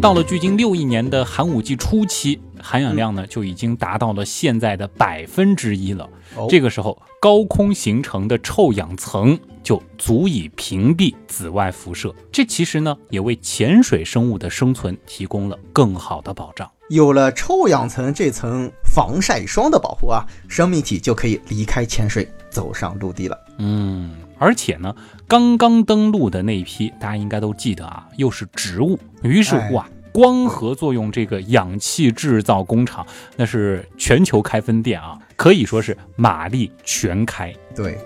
[0.00, 6.08] 到了距今六亿年的寒武纪初期，含氧量呢就已经达到了现在的百分之一了。
[6.36, 12.14] 哦这个时候，高空形成的臭氧层就足以屏蔽紫外辐射。
[12.30, 16.70] 这其实呢，也为潜水生物的生存提供了更好的保障。
[16.88, 23.36] 有了臭氧层这层防晒霜的保护啊，生命体就可以离开潜水，走上陆地了。
[23.58, 24.94] 嗯，而且呢，
[25.26, 28.98] 刚刚登陆的那一批，大家应该都记得啊，又是植物。
[29.22, 37.54] 于是乎啊，光合作用这个氧气制造工厂，那是全球开分店啊，可以说是马力全开。
[37.74, 37.98] 对。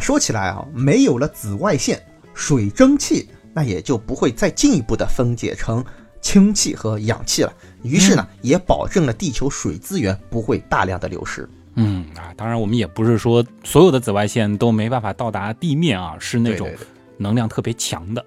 [0.00, 5.84] 说起来啊，没有了紫外线，水蒸气那也就不会再进一步的分解成
[6.22, 7.52] 氢气和氧气了。
[7.82, 11.48] 于是呢，也保证了地球水资源不会大量的流失。
[11.74, 16.70] 嗯啊，当然我们也不是说所有的紫外线都没办法到达地面啊，是那种
[17.16, 18.24] 能量特别强的。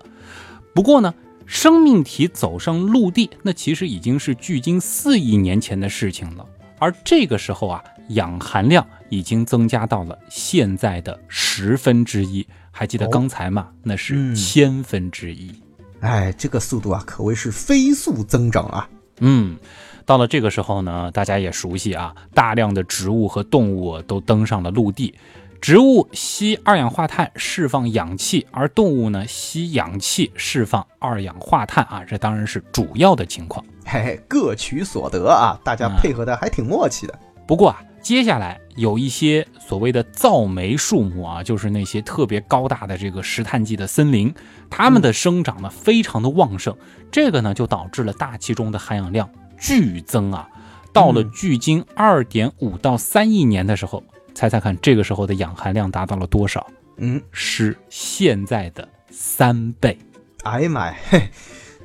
[0.74, 1.14] 不过呢，
[1.46, 6.46] 生命体走上陆地，那其实已经是距今四亿年前的事情了。
[6.80, 12.46] 而这个时候啊，氧含量已经增加到了现在的十分之一。
[12.72, 13.70] 还记得哦刚才吗？
[13.84, 15.52] 那是嗯千分之一。
[16.00, 18.90] 哎，这个速度啊，可谓是飞速增长啊！
[19.20, 19.56] 嗯，
[20.06, 25.14] 到了这个时候呢，大家也熟悉啊，大量的植物和动物都登上了陆地。
[25.62, 33.66] 植物吸二氧化碳，释放氧气，而动物呢吸氧气，释放二氧化碳啊，这当然是主要的情况。
[33.86, 37.18] 嘿嘿，各取所得啊，大家配合的还挺默契的。
[37.48, 44.34] 不过啊，接下来有一些所谓的造煤树木啊，就是那些特别高大的这个石炭纪的森林，
[44.70, 46.76] 它们的生长呢非常的旺盛，
[47.10, 49.30] 这个呢就导致了大气中的含氧量
[49.64, 50.48] 剧增啊。
[50.92, 54.04] 到了距今二点五到三亿年的时候，
[54.36, 56.68] 猜猜看这个时候的氧含量达到了多少？
[56.98, 59.98] 嗯，是现在的三倍。
[60.44, 61.30] 哎呀妈呀，嘿，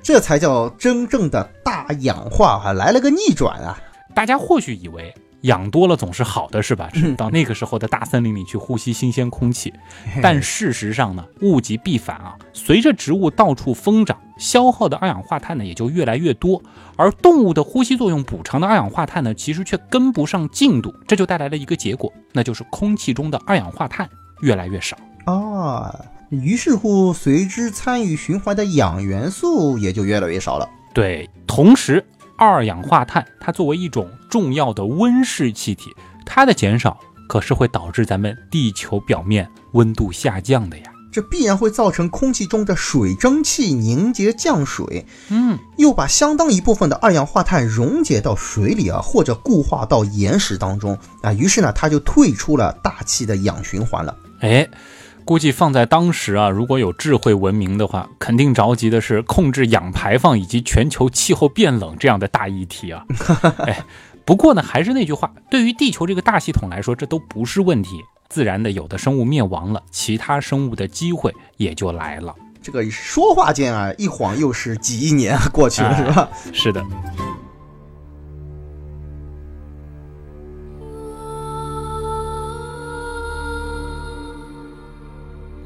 [0.03, 3.81] 这才叫真正的大氧化啊，来了个逆转啊！
[4.15, 6.91] 大家或许以为氧多了总是好的，是吧？
[6.95, 9.73] 嗯到那个时候的大森林里去呼吸新鲜空气。
[10.23, 16.61] 但事实上呢，物极必反啊，随着植物到处疯长，消耗的二氧化碳呢也就越来越多，
[16.97, 24.09] 而动物的呼吸作用补偿的二氧化碳呢，其实却跟不上进度，这就带来了一个结果，那就是空气中的二氧化碳
[24.43, 24.97] 越来越少。
[25.25, 25.95] 啊，
[26.31, 30.69] 于是乎随之参与循环的氧元素也就越来越少了。
[30.95, 32.05] 对，同时
[32.39, 35.93] 二氧化碳它作为一种重要的温室气体，
[36.25, 36.97] 它的减少
[37.29, 40.85] 可是会导致咱们地球表面温度下降的呀。
[41.11, 51.33] 这必然会造成空气中的水蒸气凝结降水，嗯，又把相当一部分的二氧化碳溶解到水里啊，或者固化到岩石当中啊。
[51.33, 54.17] 于是呢，它就退出了大气的氧循环了。
[54.41, 54.69] 哎。
[55.29, 63.05] 估计放在当时啊，如果有智慧文明的话，肯定着急的是控制氧排放以及全球气候变冷这样的大议题啊。
[63.67, 63.85] 哎，
[64.25, 68.03] 不过呢，还是那句话，对于地球这个大系统来说，这都不是问题。
[68.31, 72.35] 自然的，有的生物灭亡了，其他生物的机会也就来了。
[72.63, 76.29] 这个说话间啊，一晃又是几亿年过去了，是吧？
[76.55, 76.83] 是的。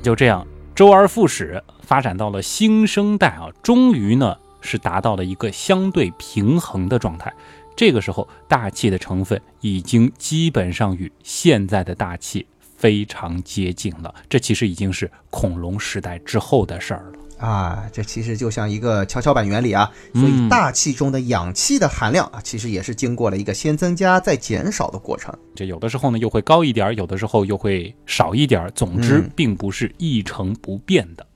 [0.02, 0.44] 就这样，
[0.74, 7.32] 周而复始，发展到了新生代啊，终于呢是达到了一个相对平衡的状态。
[7.76, 14.12] 这个时候，大气的成分已经基本上与现在的大气非常接近了。
[14.28, 17.18] 这其实已经是恐龙时代之后的事儿了。
[17.42, 25.36] 啊，这其实就像一个跷跷板原理啊，所以大气中的氧气的含量啊，其实也是经过了一个先增加再减少的过程。
[25.52, 31.26] 这有的时候呢又会高一点，有的时候又会少一点，总之并不是一成不变的。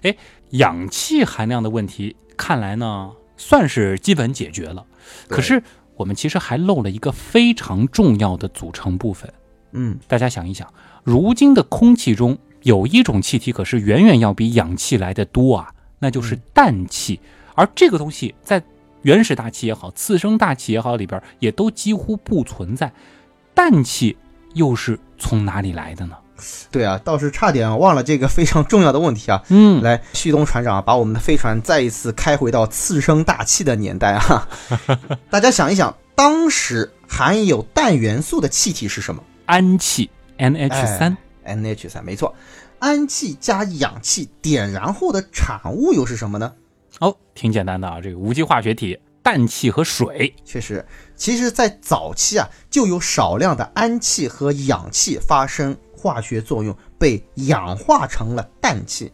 [0.00, 0.16] 哎、
[0.52, 4.86] 氧气含量的问题看来呢算是基本解决了，
[5.28, 5.62] 可是
[5.96, 9.30] 我们其实还漏了一个非常重要的组成部分。
[9.72, 10.72] 嗯，大家想一想，
[11.04, 17.20] 如今的空气中有一种气体可是远远要比氧气来的多啊，那就是氮气。
[17.54, 18.62] 而这个东西在
[19.02, 22.92] 原始大气也好，次生大气也好里边，也都几乎不存在。
[23.54, 24.16] 氮气
[24.54, 26.16] 又是从哪里来的呢？
[26.70, 29.42] 对啊，倒是差点忘了这个非常重要的问题啊。
[29.48, 34.48] 嗯，来，旭东船长把我们的飞船再一次开回到次生大气的年代啊！
[35.28, 40.08] 大家想一想，当时含有氮元素的气体是什么氨气
[40.38, 41.14] NH 三、
[41.44, 42.34] ？NH 三，没错。
[42.78, 46.54] 氨气加氧气点燃后的产物又是什么呢？
[47.00, 50.34] 哦，挺简单的啊，这个无机化学体，氮气和水。
[50.44, 50.84] 确实，
[51.14, 59.12] 其实，在早期啊，就有少量的氨气和氧气发生化学作用，被氧化成了氮气。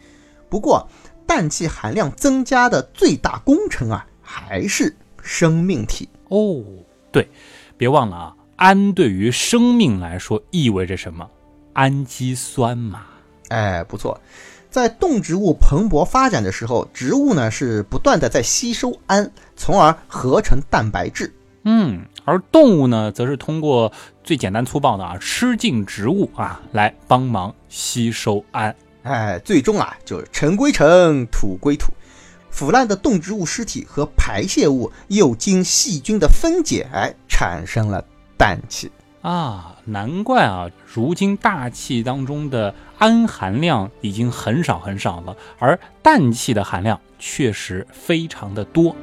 [0.48, 0.88] 不过，
[1.26, 6.08] 氮气含量增加的最大功臣啊，还是生命体。
[6.28, 6.62] 哦，
[7.10, 7.28] 对，
[7.76, 11.28] 别忘了啊，氨对于生命来说意味着什么？
[11.76, 13.02] 氨基酸嘛。
[13.48, 14.18] 哎，不错，
[14.70, 21.32] 在动植物蓬勃发展的时候，植物呢是不断的在吸收氨，从而合成蛋白质。
[21.64, 23.92] 嗯，而动物呢，则是通过
[24.24, 28.74] 最简单粗暴的啊，吃进植物啊，来帮忙吸收氨。
[29.02, 31.92] 哎，最终啊，就是尘归尘，土归土。
[32.50, 38.02] 腐烂的动植物尸体和排泄物又经细菌的分解，哎，产生了
[38.38, 38.90] 氮气。
[39.26, 48.94] 啊，难怪啊，如今大气当中的氨含量已经很少很少了，而氮气的含量确实非常的多。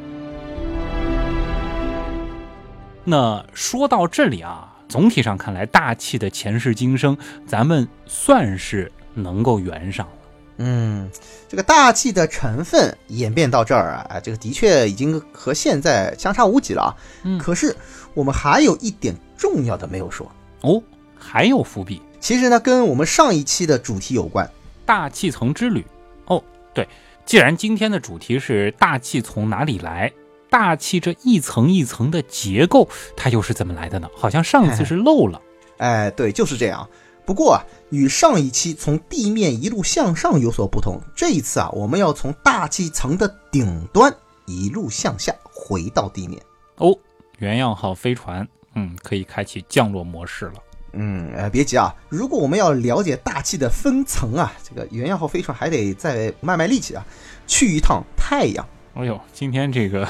[3.03, 10.22] 那说到这里啊，总体上看来，大气的前世今生，咱们算是能够圆上了。
[10.57, 11.09] 嗯，
[11.49, 16.91] 这个大气的成分演变到这儿啊，哎这个的确已经和现在相差无几了啊。
[17.23, 17.75] 嗯可是
[18.13, 20.31] 我们还有一点重要的没有说，
[20.61, 20.81] 哦，
[21.17, 24.49] 还有伏笔，其实呢，跟我们上一期的主题有关。
[24.85, 25.85] 大气层之旅。
[26.25, 26.43] 哦，
[26.73, 26.87] 对，
[27.25, 30.11] 既然今天的主题是大气从哪里来，
[30.49, 32.87] 大气这一层一层的结构，
[33.17, 34.07] 它又是怎么来的呢？
[34.15, 35.41] 好像上次 是漏了。
[35.77, 36.87] 哎，对，就是这样。
[37.25, 44.13] 不过啊，与上一期从地面一路向上有所不同，这一次啊，我们要从大气层的顶端
[44.45, 46.41] 一路向下回到地面。
[46.77, 46.97] 哦，
[47.37, 50.53] 原样号飞船，嗯，可以开启降落模式了。
[50.95, 57.05] 嗯，呃，别急啊，如果我们要了解大气的分层啊，这个原样号飞船还得再卖卖力气啊，
[57.47, 58.67] 去一趟太阳。
[58.95, 60.07] 哎呦，今天这个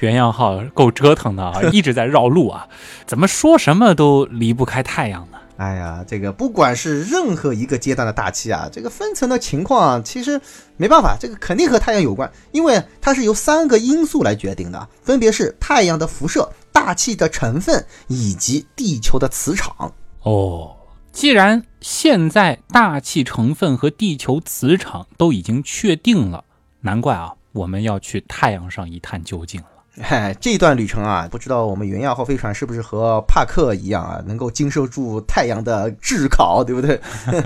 [0.00, 2.68] 原样号够折腾的啊， 一直在绕路啊，
[3.06, 5.38] 怎么说什么都离不开太阳呢？
[5.56, 10.40] 哎呀，这个不管是任何一个阶段的大气啊，这个分层的情况啊其实
[10.76, 19.92] 没办法，这个肯定和太阳有关，因为它是由三个因素来决定的，分别是太阳的辐射、大气的成分以及地球的磁场。
[20.22, 20.74] 哦，
[21.12, 26.44] 既然现在大气成分和地球磁场都已经确定了，
[26.80, 29.68] 难怪啊，我们要去太阳上一探究竟了。
[30.00, 37.00] 嗨， 这段旅程啊，不知道我们原样号飞船是不是和帕克一样啊，能够经受住太阳的炙烤，对不对？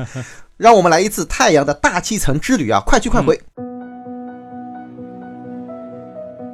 [0.57, 2.83] 让我们来一次太阳的大气层之旅啊！
[2.85, 3.41] 快去快回。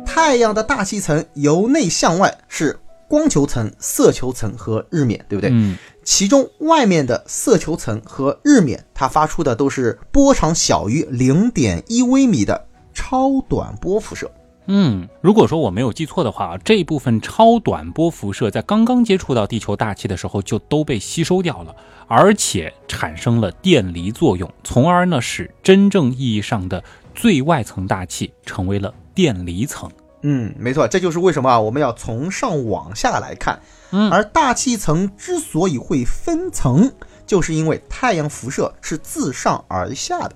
[0.05, 2.79] 太阳的大气层由内向外是
[3.09, 5.51] 光球层、色球层和日冕，对不对？
[5.53, 14.31] 嗯，其中外面的色球层和日冕，它发出的都是波长小于零点一微米的超短波辐射。
[14.67, 21.77] 嗯，如果说我没有记错的话啊，这部分超短波辐射在刚刚接触到地球大气的时候就都被吸收掉了，
[22.09, 26.83] 而且产生了电离作用，从而呢使真正意义上的
[27.15, 29.91] 最外层大气成为了电离层。
[30.23, 33.61] 嗯，没错，这就是为什么啊我们要从上往下来看。
[33.91, 36.91] 嗯而大气层之所以会分层，
[37.27, 40.35] 就是因为太阳辐射是自上而下的。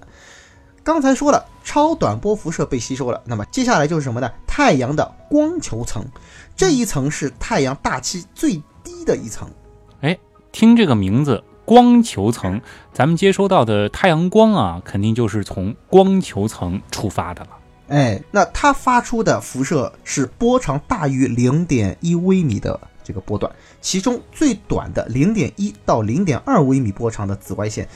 [0.88, 4.32] 刚才说了，超短波辐射被吸收了，那么接下来就是什么呢？
[4.46, 6.02] 太阳的光球层，
[6.56, 9.46] 这一层是太阳大气最低的一层。
[10.00, 10.18] 哎
[10.50, 12.62] 听这个名字，光球层，
[12.94, 17.50] 咱们接收到的太阳光啊，肯定就是从光球层出发的了。
[17.88, 27.86] 哎，那它发出的辐射是波长大于零点一微米的这个波段，其中最短的零点一到零点二微米波长的紫外线，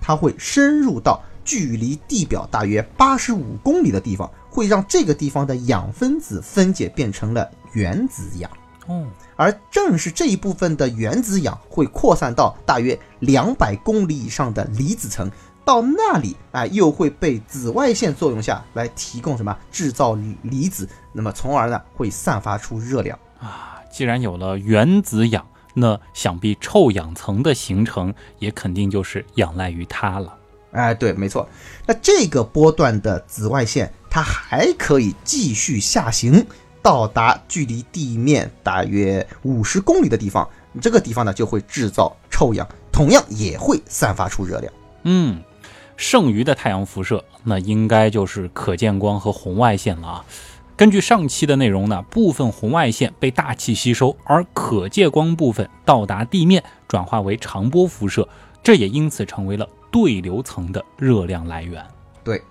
[0.00, 8.48] 它会深入到距离地表大约八十五公里的地方，会让这个地方的氧分子分解变成了原子氧。
[8.86, 15.28] 哦，而正是这一部分的原子氧会扩散到大约两百公里以上的离子层，
[15.64, 23.82] 到那里啊、又会被紫外线作用下来提供什么制造离离子，那么从而呢会散发出热量啊。
[23.90, 25.44] 既然有了原子氧，
[25.74, 30.36] 那想必臭氧层的形成也肯定就是仰赖于它了。
[30.72, 31.48] 哎，对，没错。
[31.86, 36.46] 那这个波段的紫外线，它还可以继续下行，
[36.80, 40.48] 到达距离地面大约五十公里的地方。
[40.80, 44.72] 这个地方呢，就会制造臭氧，同样也会散发出热量。
[45.02, 45.42] 嗯，
[45.96, 50.24] 剩余的太阳辐射，那应该就是可见光和红外线了啊。
[50.76, 58.28] 根据上期的内容呢，部分红外线被大气吸收，而可见光部分到达地面，转化为长波辐射，
[58.62, 61.84] 这也因此成为了对流层的热量来源。
[62.22, 62.42] 对，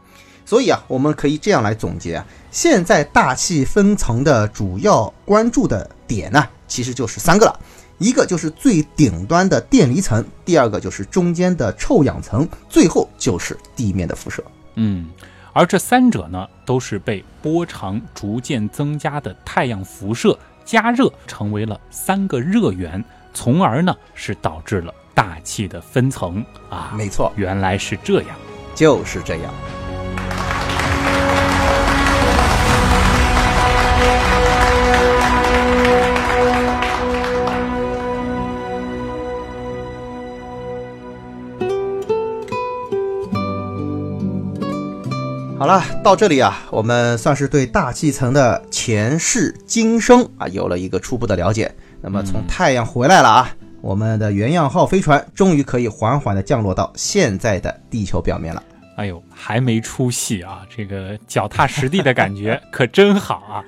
[0.45, 7.59] 所以啊，我们可以这样来总结啊，现在大气分层的主要关注的点呢，其实就是三个了，
[7.97, 14.43] 一个就是最顶端的电离层，第二个就是中间的臭氧层，最后就是地面的辐射。
[14.75, 15.09] 嗯，
[15.53, 26.93] 而这三者呢，都是被波长逐渐增加的太阳辐射加热，成为了三个热源，从而呢是导致了大气的分层啊。
[26.95, 28.29] 没错，原来是这样。
[28.73, 29.53] 就是这样。
[45.57, 51.75] 好了，到这里啊，我们算是对大气层的前世今生啊有了一个初步的了解。
[52.01, 53.51] 那么从太阳回来了啊，
[53.81, 58.63] 我们的原样号飞船终于可以缓缓地降落到现在的地球表面了。
[58.95, 60.67] 哎呦，还没出戏啊！
[60.69, 63.63] 这个脚踏实地的感觉 可真好啊！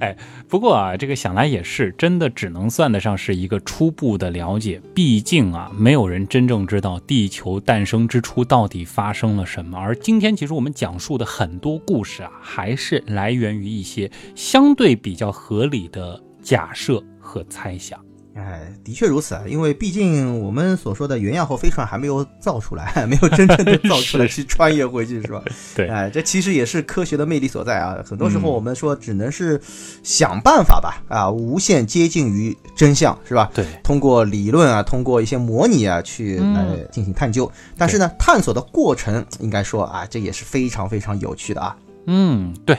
[0.00, 0.14] 哎，
[0.50, 4.78] 不过啊，这个想来也是，真的只能算得上是一个初步的了解。
[4.94, 9.78] 毕竟啊，没有人真正知道地球诞生之初到底发生了什么。
[9.78, 17.98] 而今天其实我们讲述的很多故事啊，还是来源于一些相对比较合理的假设和猜想。
[18.36, 25.42] 哎，的确如此啊，因为毕竟我们所说的原样号飞船还没有造出来， 没有真正的造出来去穿越回去，是吧？
[25.74, 27.96] 对哎，这其实也是科学的魅力所在啊。
[28.06, 29.58] 很多时候嗯我们说只能是
[30.02, 33.50] 想办法吧，啊，无限接近于真相，是吧？
[33.54, 37.50] 对，通过理论啊，通过一些模拟啊，去嗯来进行探究。
[37.78, 41.74] 但是呢，探索的过程应该说啊，这也是非常非常有趣的啊。
[42.06, 42.78] 嗯，对。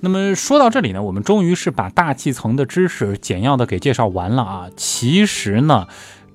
[0.00, 4.70] 那么说到这里呢，我们终于是把大气层的知识简要的给介绍完了啊。
[4.76, 5.86] 其实呢，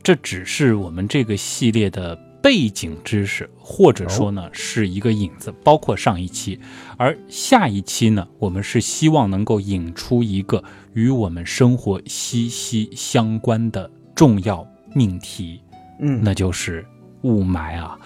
[0.03, 6.59] 这只是我们这个系列的背景知识，或者说呢是一个引子，包括上一期，
[6.97, 10.63] 而下一期呢，我们是希望能够引出一个
[10.93, 15.59] 与我们生活息息相关的重要命题，
[15.99, 16.85] 嗯，那就是
[17.23, 17.97] 雾霾啊。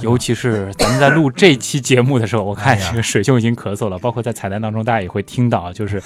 [0.00, 6.02] 尤其是咱们在录这期节目的时候，我看这个水兄已经咳嗽了，包括在彩蛋当中，大家也会听到，就是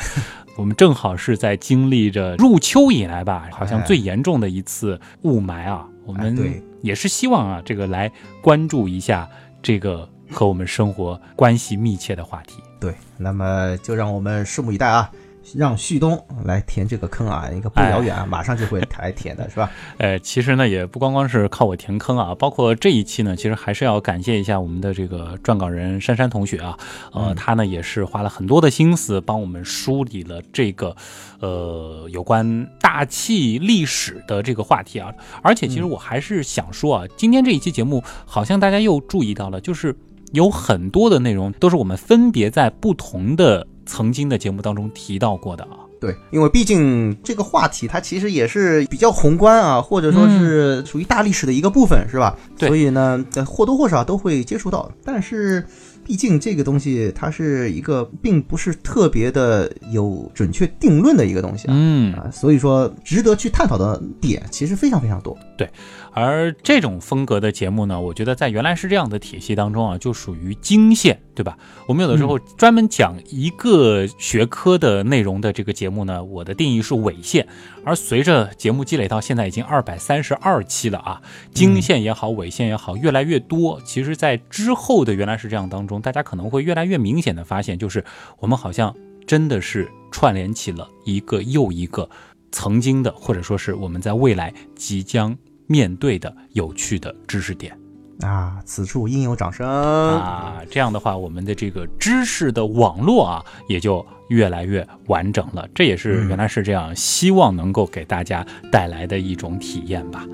[0.57, 5.87] 我们正好是在经历着入秋以来吧，好像最严重的一次雾霾啊。
[6.07, 8.11] 我们也是希望啊，这个来
[8.43, 9.29] 关注一下
[9.63, 12.63] 这个和我们生活关系密切的话题。
[12.81, 15.11] 对，那么就让我们拭目以待啊。
[15.55, 19.71] 让旭东来填这个坑啊，一个不遥远啊，马上就会来填的是吧？
[19.99, 26.79] 呃， 其实呢，也不光光是靠我填坑啊，包括这一期呢，其实还是要感谢一下我们的这个撰稿人珊珊同学啊，
[27.13, 30.95] 呃，他呢也是花了很多的心思帮我们梳理了这个，
[31.41, 35.13] 呃，有关大气历史的这个话题啊。
[35.43, 39.97] 而且，其实我还是想说啊，今天这一期节目，好像大家又注意到了，就是
[40.33, 43.67] 有很多的内容都是我们分别在不同的。
[43.91, 52.39] 曾经的节目当中提到过的啊，对，因为毕竟这个话题它其实也是比较宏观啊，或者说是属于大历史的一个部分，是吧？
[52.57, 55.67] 对，所以呢，或多或少都会接触到，但是。
[56.03, 65.39] 毕竟这个东西它是一个并不是特别的有准确定论的一个东西啊，嗯啊，所以说值得去探讨的点其实非常非常多。
[65.57, 65.71] 对，
[66.13, 71.57] 而这种风格的节目呢，我觉得在原来是这样的体系当中啊，就属于经线，对吧？
[71.87, 77.47] 我们有的时候专门讲一个学科的内容的这个节目呢，我的定义是纬线。
[77.85, 81.23] 而随着节目积累到现在已经二百三十二期了啊，
[81.55, 83.81] 经线也好，纬线也好，越来越多。
[83.85, 88.05] 其实，在之后的原来是这样当中，大家可能会越来越明显的发现，就是
[88.39, 88.95] 我们好像
[89.27, 92.09] 真的是串联起了一个又一个
[92.53, 95.37] 曾经的，或者说是我们在未来即将
[95.71, 97.79] 面对的有趣的知识点。
[98.23, 100.61] 啊，此处应有掌声啊！
[100.69, 105.67] 这样的话，我们的这个知识的网络啊，也就越来越完整了。
[105.73, 110.27] 这也是原来是这样，希望能够给大家带来的一种体验吧。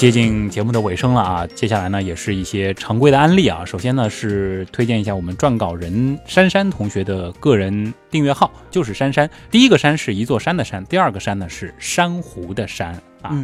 [0.00, 3.66] 接近节目的尾声了啊，接下来呢也是一些常规的案例啊。
[3.66, 9.28] 首先呢是推荐一下我们撰稿人珊珊同学的个人订阅号，就是珊珊。
[9.50, 13.36] 第一个山是一座山的山，第二个山呢是珊瑚的珊啊。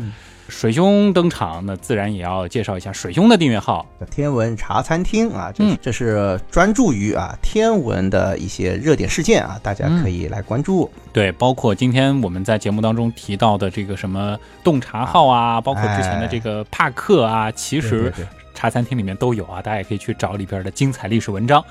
[0.48, 10.90] 水兄登场，那自然也要介绍一下水兄的订阅号“天文茶餐厅”啊，这这是专注于啊天文的一些热点事件啊，大家可以来关注。
[11.12, 18.12] 对，包括今天我们在节目当中提到的这个什么洞察号啊，包括之前的这个帕克啊，其实
[18.54, 21.64] 茶餐厅里面都有啊，大家也可以去找里边的精彩历史文章。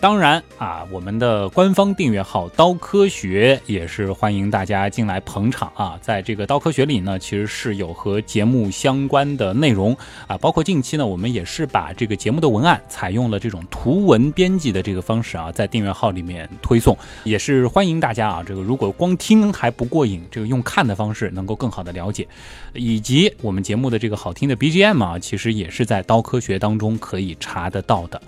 [0.00, 5.98] 当然啊，我们的官方订阅号“刀科学”也是欢迎大家进来捧场啊。
[6.00, 9.96] 在这个“刀科学”里呢，其实是有和节目相关的内容
[10.28, 18.44] 啊，包括近期呢，我们也是把这个节目的文案采用了这种图文编辑的这个方式啊，在订阅号里面推送，也是欢迎大家啊。
[18.46, 22.24] 这个如果光听还不过瘾，这个用看的方式能够更好的了解，
[22.72, 28.22] 以及我们节目的这个好听的 BGM 啊，其实也是在“刀科学”当中可以查得到的。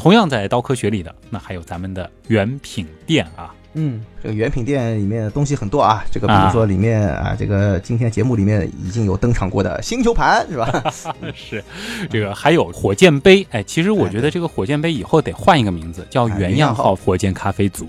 [0.00, 3.54] 同样在刀科学里的，那还有咱们的原品店啊。
[3.74, 6.02] 嗯，这个原品店里面的东西很多啊。
[6.10, 10.90] 这个比如说里面啊，这个今天节目里面已经有登场过的星球盘是吧？
[11.36, 11.62] 是，
[12.08, 13.46] 这个还有火箭杯。
[13.50, 17.86] 哎，其实我觉得这个火箭杯以后得换一个名字，叫原样号火箭咖啡组。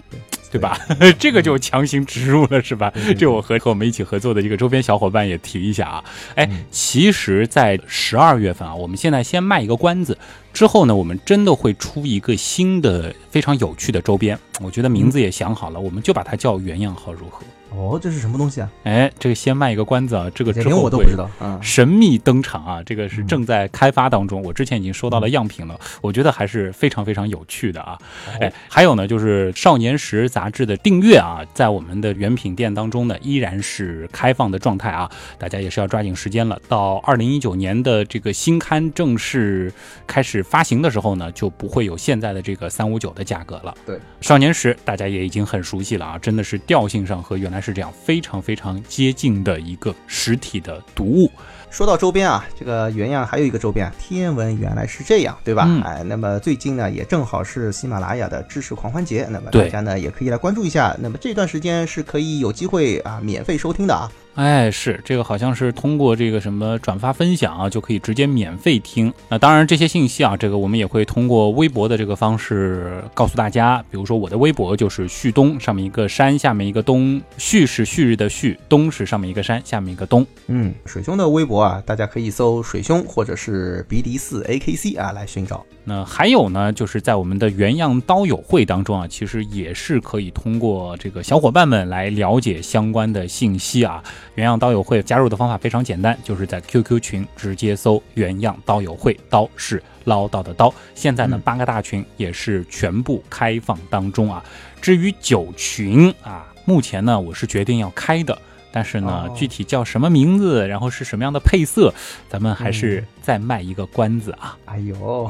[0.52, 0.78] 对吧？
[1.18, 2.91] 这个就强行植入了，是吧？
[3.18, 6.04] 这我和和我们一起合作的一个周边小伙伴也提一下啊。
[6.36, 10.18] 哎，其实，在十二月份啊，我们现在先卖一个关子，
[10.52, 14.38] 之后呢，我们真的会出一个新的非常有趣的周边。
[14.60, 17.43] 我觉得名字也想好了，我们就把它叫原样号，如何？
[17.74, 18.69] 哦，这是什么东西啊？
[18.84, 21.30] 哎，这个先卖一个关子啊，这个之后我都不知道
[21.61, 24.41] 神秘登场啊，这个是正在开发当中。
[24.43, 27.97] 我之前已经收到了样品了，我觉得还是非常非常有趣的啊。
[28.41, 36.59] 哎，还有呢，就是《少年时》杂志的订阅啊，在我们的原品店当中呢，依然是开放的状态啊，大家也是要抓紧时间了。
[36.67, 39.74] 到二零一九年的这个新刊正式
[40.05, 43.74] 开始发行的时候呢，就不会有现在的这个三五九的价格了。
[43.86, 47.61] 对，《少年时》大家也已经很熟悉了啊，真的是调性上和原来。
[47.62, 51.32] 是这样，非常非常接近的一个实体的读物。
[51.70, 55.70] 说到周边啊，这个原样还有一个周边，天文原来是这样，对吧？
[55.86, 60.93] 哎，那么最近呢，也正好是喜马拉雅的知识狂欢节，那么大家呢也可以来关注一下。
[60.99, 64.12] 那么这段时间是可以有机会啊，免费收听的啊。
[64.36, 69.13] 哎，是这个，好像是通过这个什么转发分享啊，就可以直接免费听。
[69.27, 73.84] 那当然，这些信息啊，这个我们也会通过微博的这个方式告诉大家。
[73.91, 77.21] 比如说，我的微博就是旭东，上面一个山，下面一个东。
[77.38, 80.25] 旭是旭日的旭，东是上面一个山，下面一个东。
[80.47, 85.65] 嗯，水兄的微博啊，大家可以搜水兄或者是 B D 四 A K C 啊来寻找。
[85.84, 94.01] 那还有呢，就是在我们的原样刀友会当中啊，其实也是可以通过这个小伙伴们来了解相关的信息啊。
[94.36, 100.74] 原样刀友会加入的方法非常简单，就是在 QQ 群直接搜“原样刀友会”，刀是唠叨的刀。
[100.95, 104.43] 现在呢，八个大群也是全部开放当中啊。
[104.82, 108.38] 至于九群啊，目前呢我是决定要开的，
[108.72, 111.93] 但是呢具体叫什么名字，然后是什么样的配色，
[112.30, 114.57] 咱们还是再卖一个关子啊。
[114.65, 115.30] 哎呦，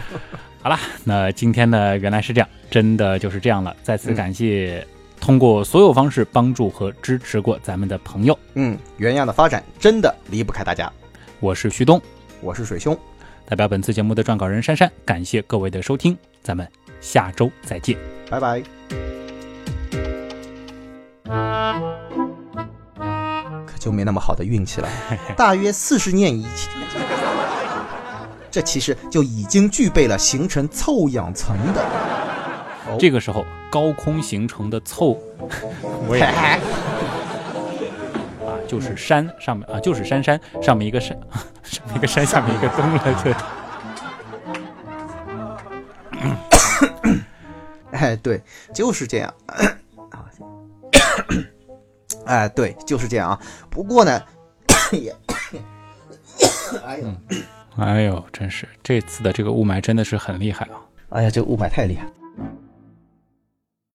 [0.62, 3.74] 好了，那今天呢原来是这样，真的就是这样了。
[3.82, 4.86] 再次感谢。
[5.24, 10.92] 通过所有方式帮助和支持过咱们的朋友，嗯，原样的发展真的离不开大家。
[11.40, 11.98] 我是旭东，
[12.42, 12.94] 我是水兄，
[13.46, 16.68] 代表本次节目的撰稿人珊珊，感谢各位的收听，咱们
[17.00, 17.96] 下周再见，
[18.28, 18.62] 拜拜。
[23.64, 24.88] 可就没那么好的运气了，
[25.38, 26.70] 大约四十年以前，
[28.50, 31.82] 这其实就已经具备了形成臭氧层的。
[32.98, 35.18] 这个时候，高空形成的凑，
[36.08, 36.58] 我也 啊，
[38.66, 41.18] 就是山上面啊，就是山山上面一个山，
[41.62, 43.34] 上面一个山，下面一个东了，对。
[47.92, 48.42] 哎，对，
[48.74, 49.32] 就是这样。
[50.10, 50.26] 啊，
[52.26, 53.40] 哎，对，就是这样啊。
[53.70, 54.20] 不过呢，
[54.92, 55.14] 也，
[56.84, 57.14] 哎呦，
[57.76, 60.80] 哎呦，真是这次的这个雾霾真的是很厉害啊！
[61.10, 62.04] 哎呀，这雾霾太厉害。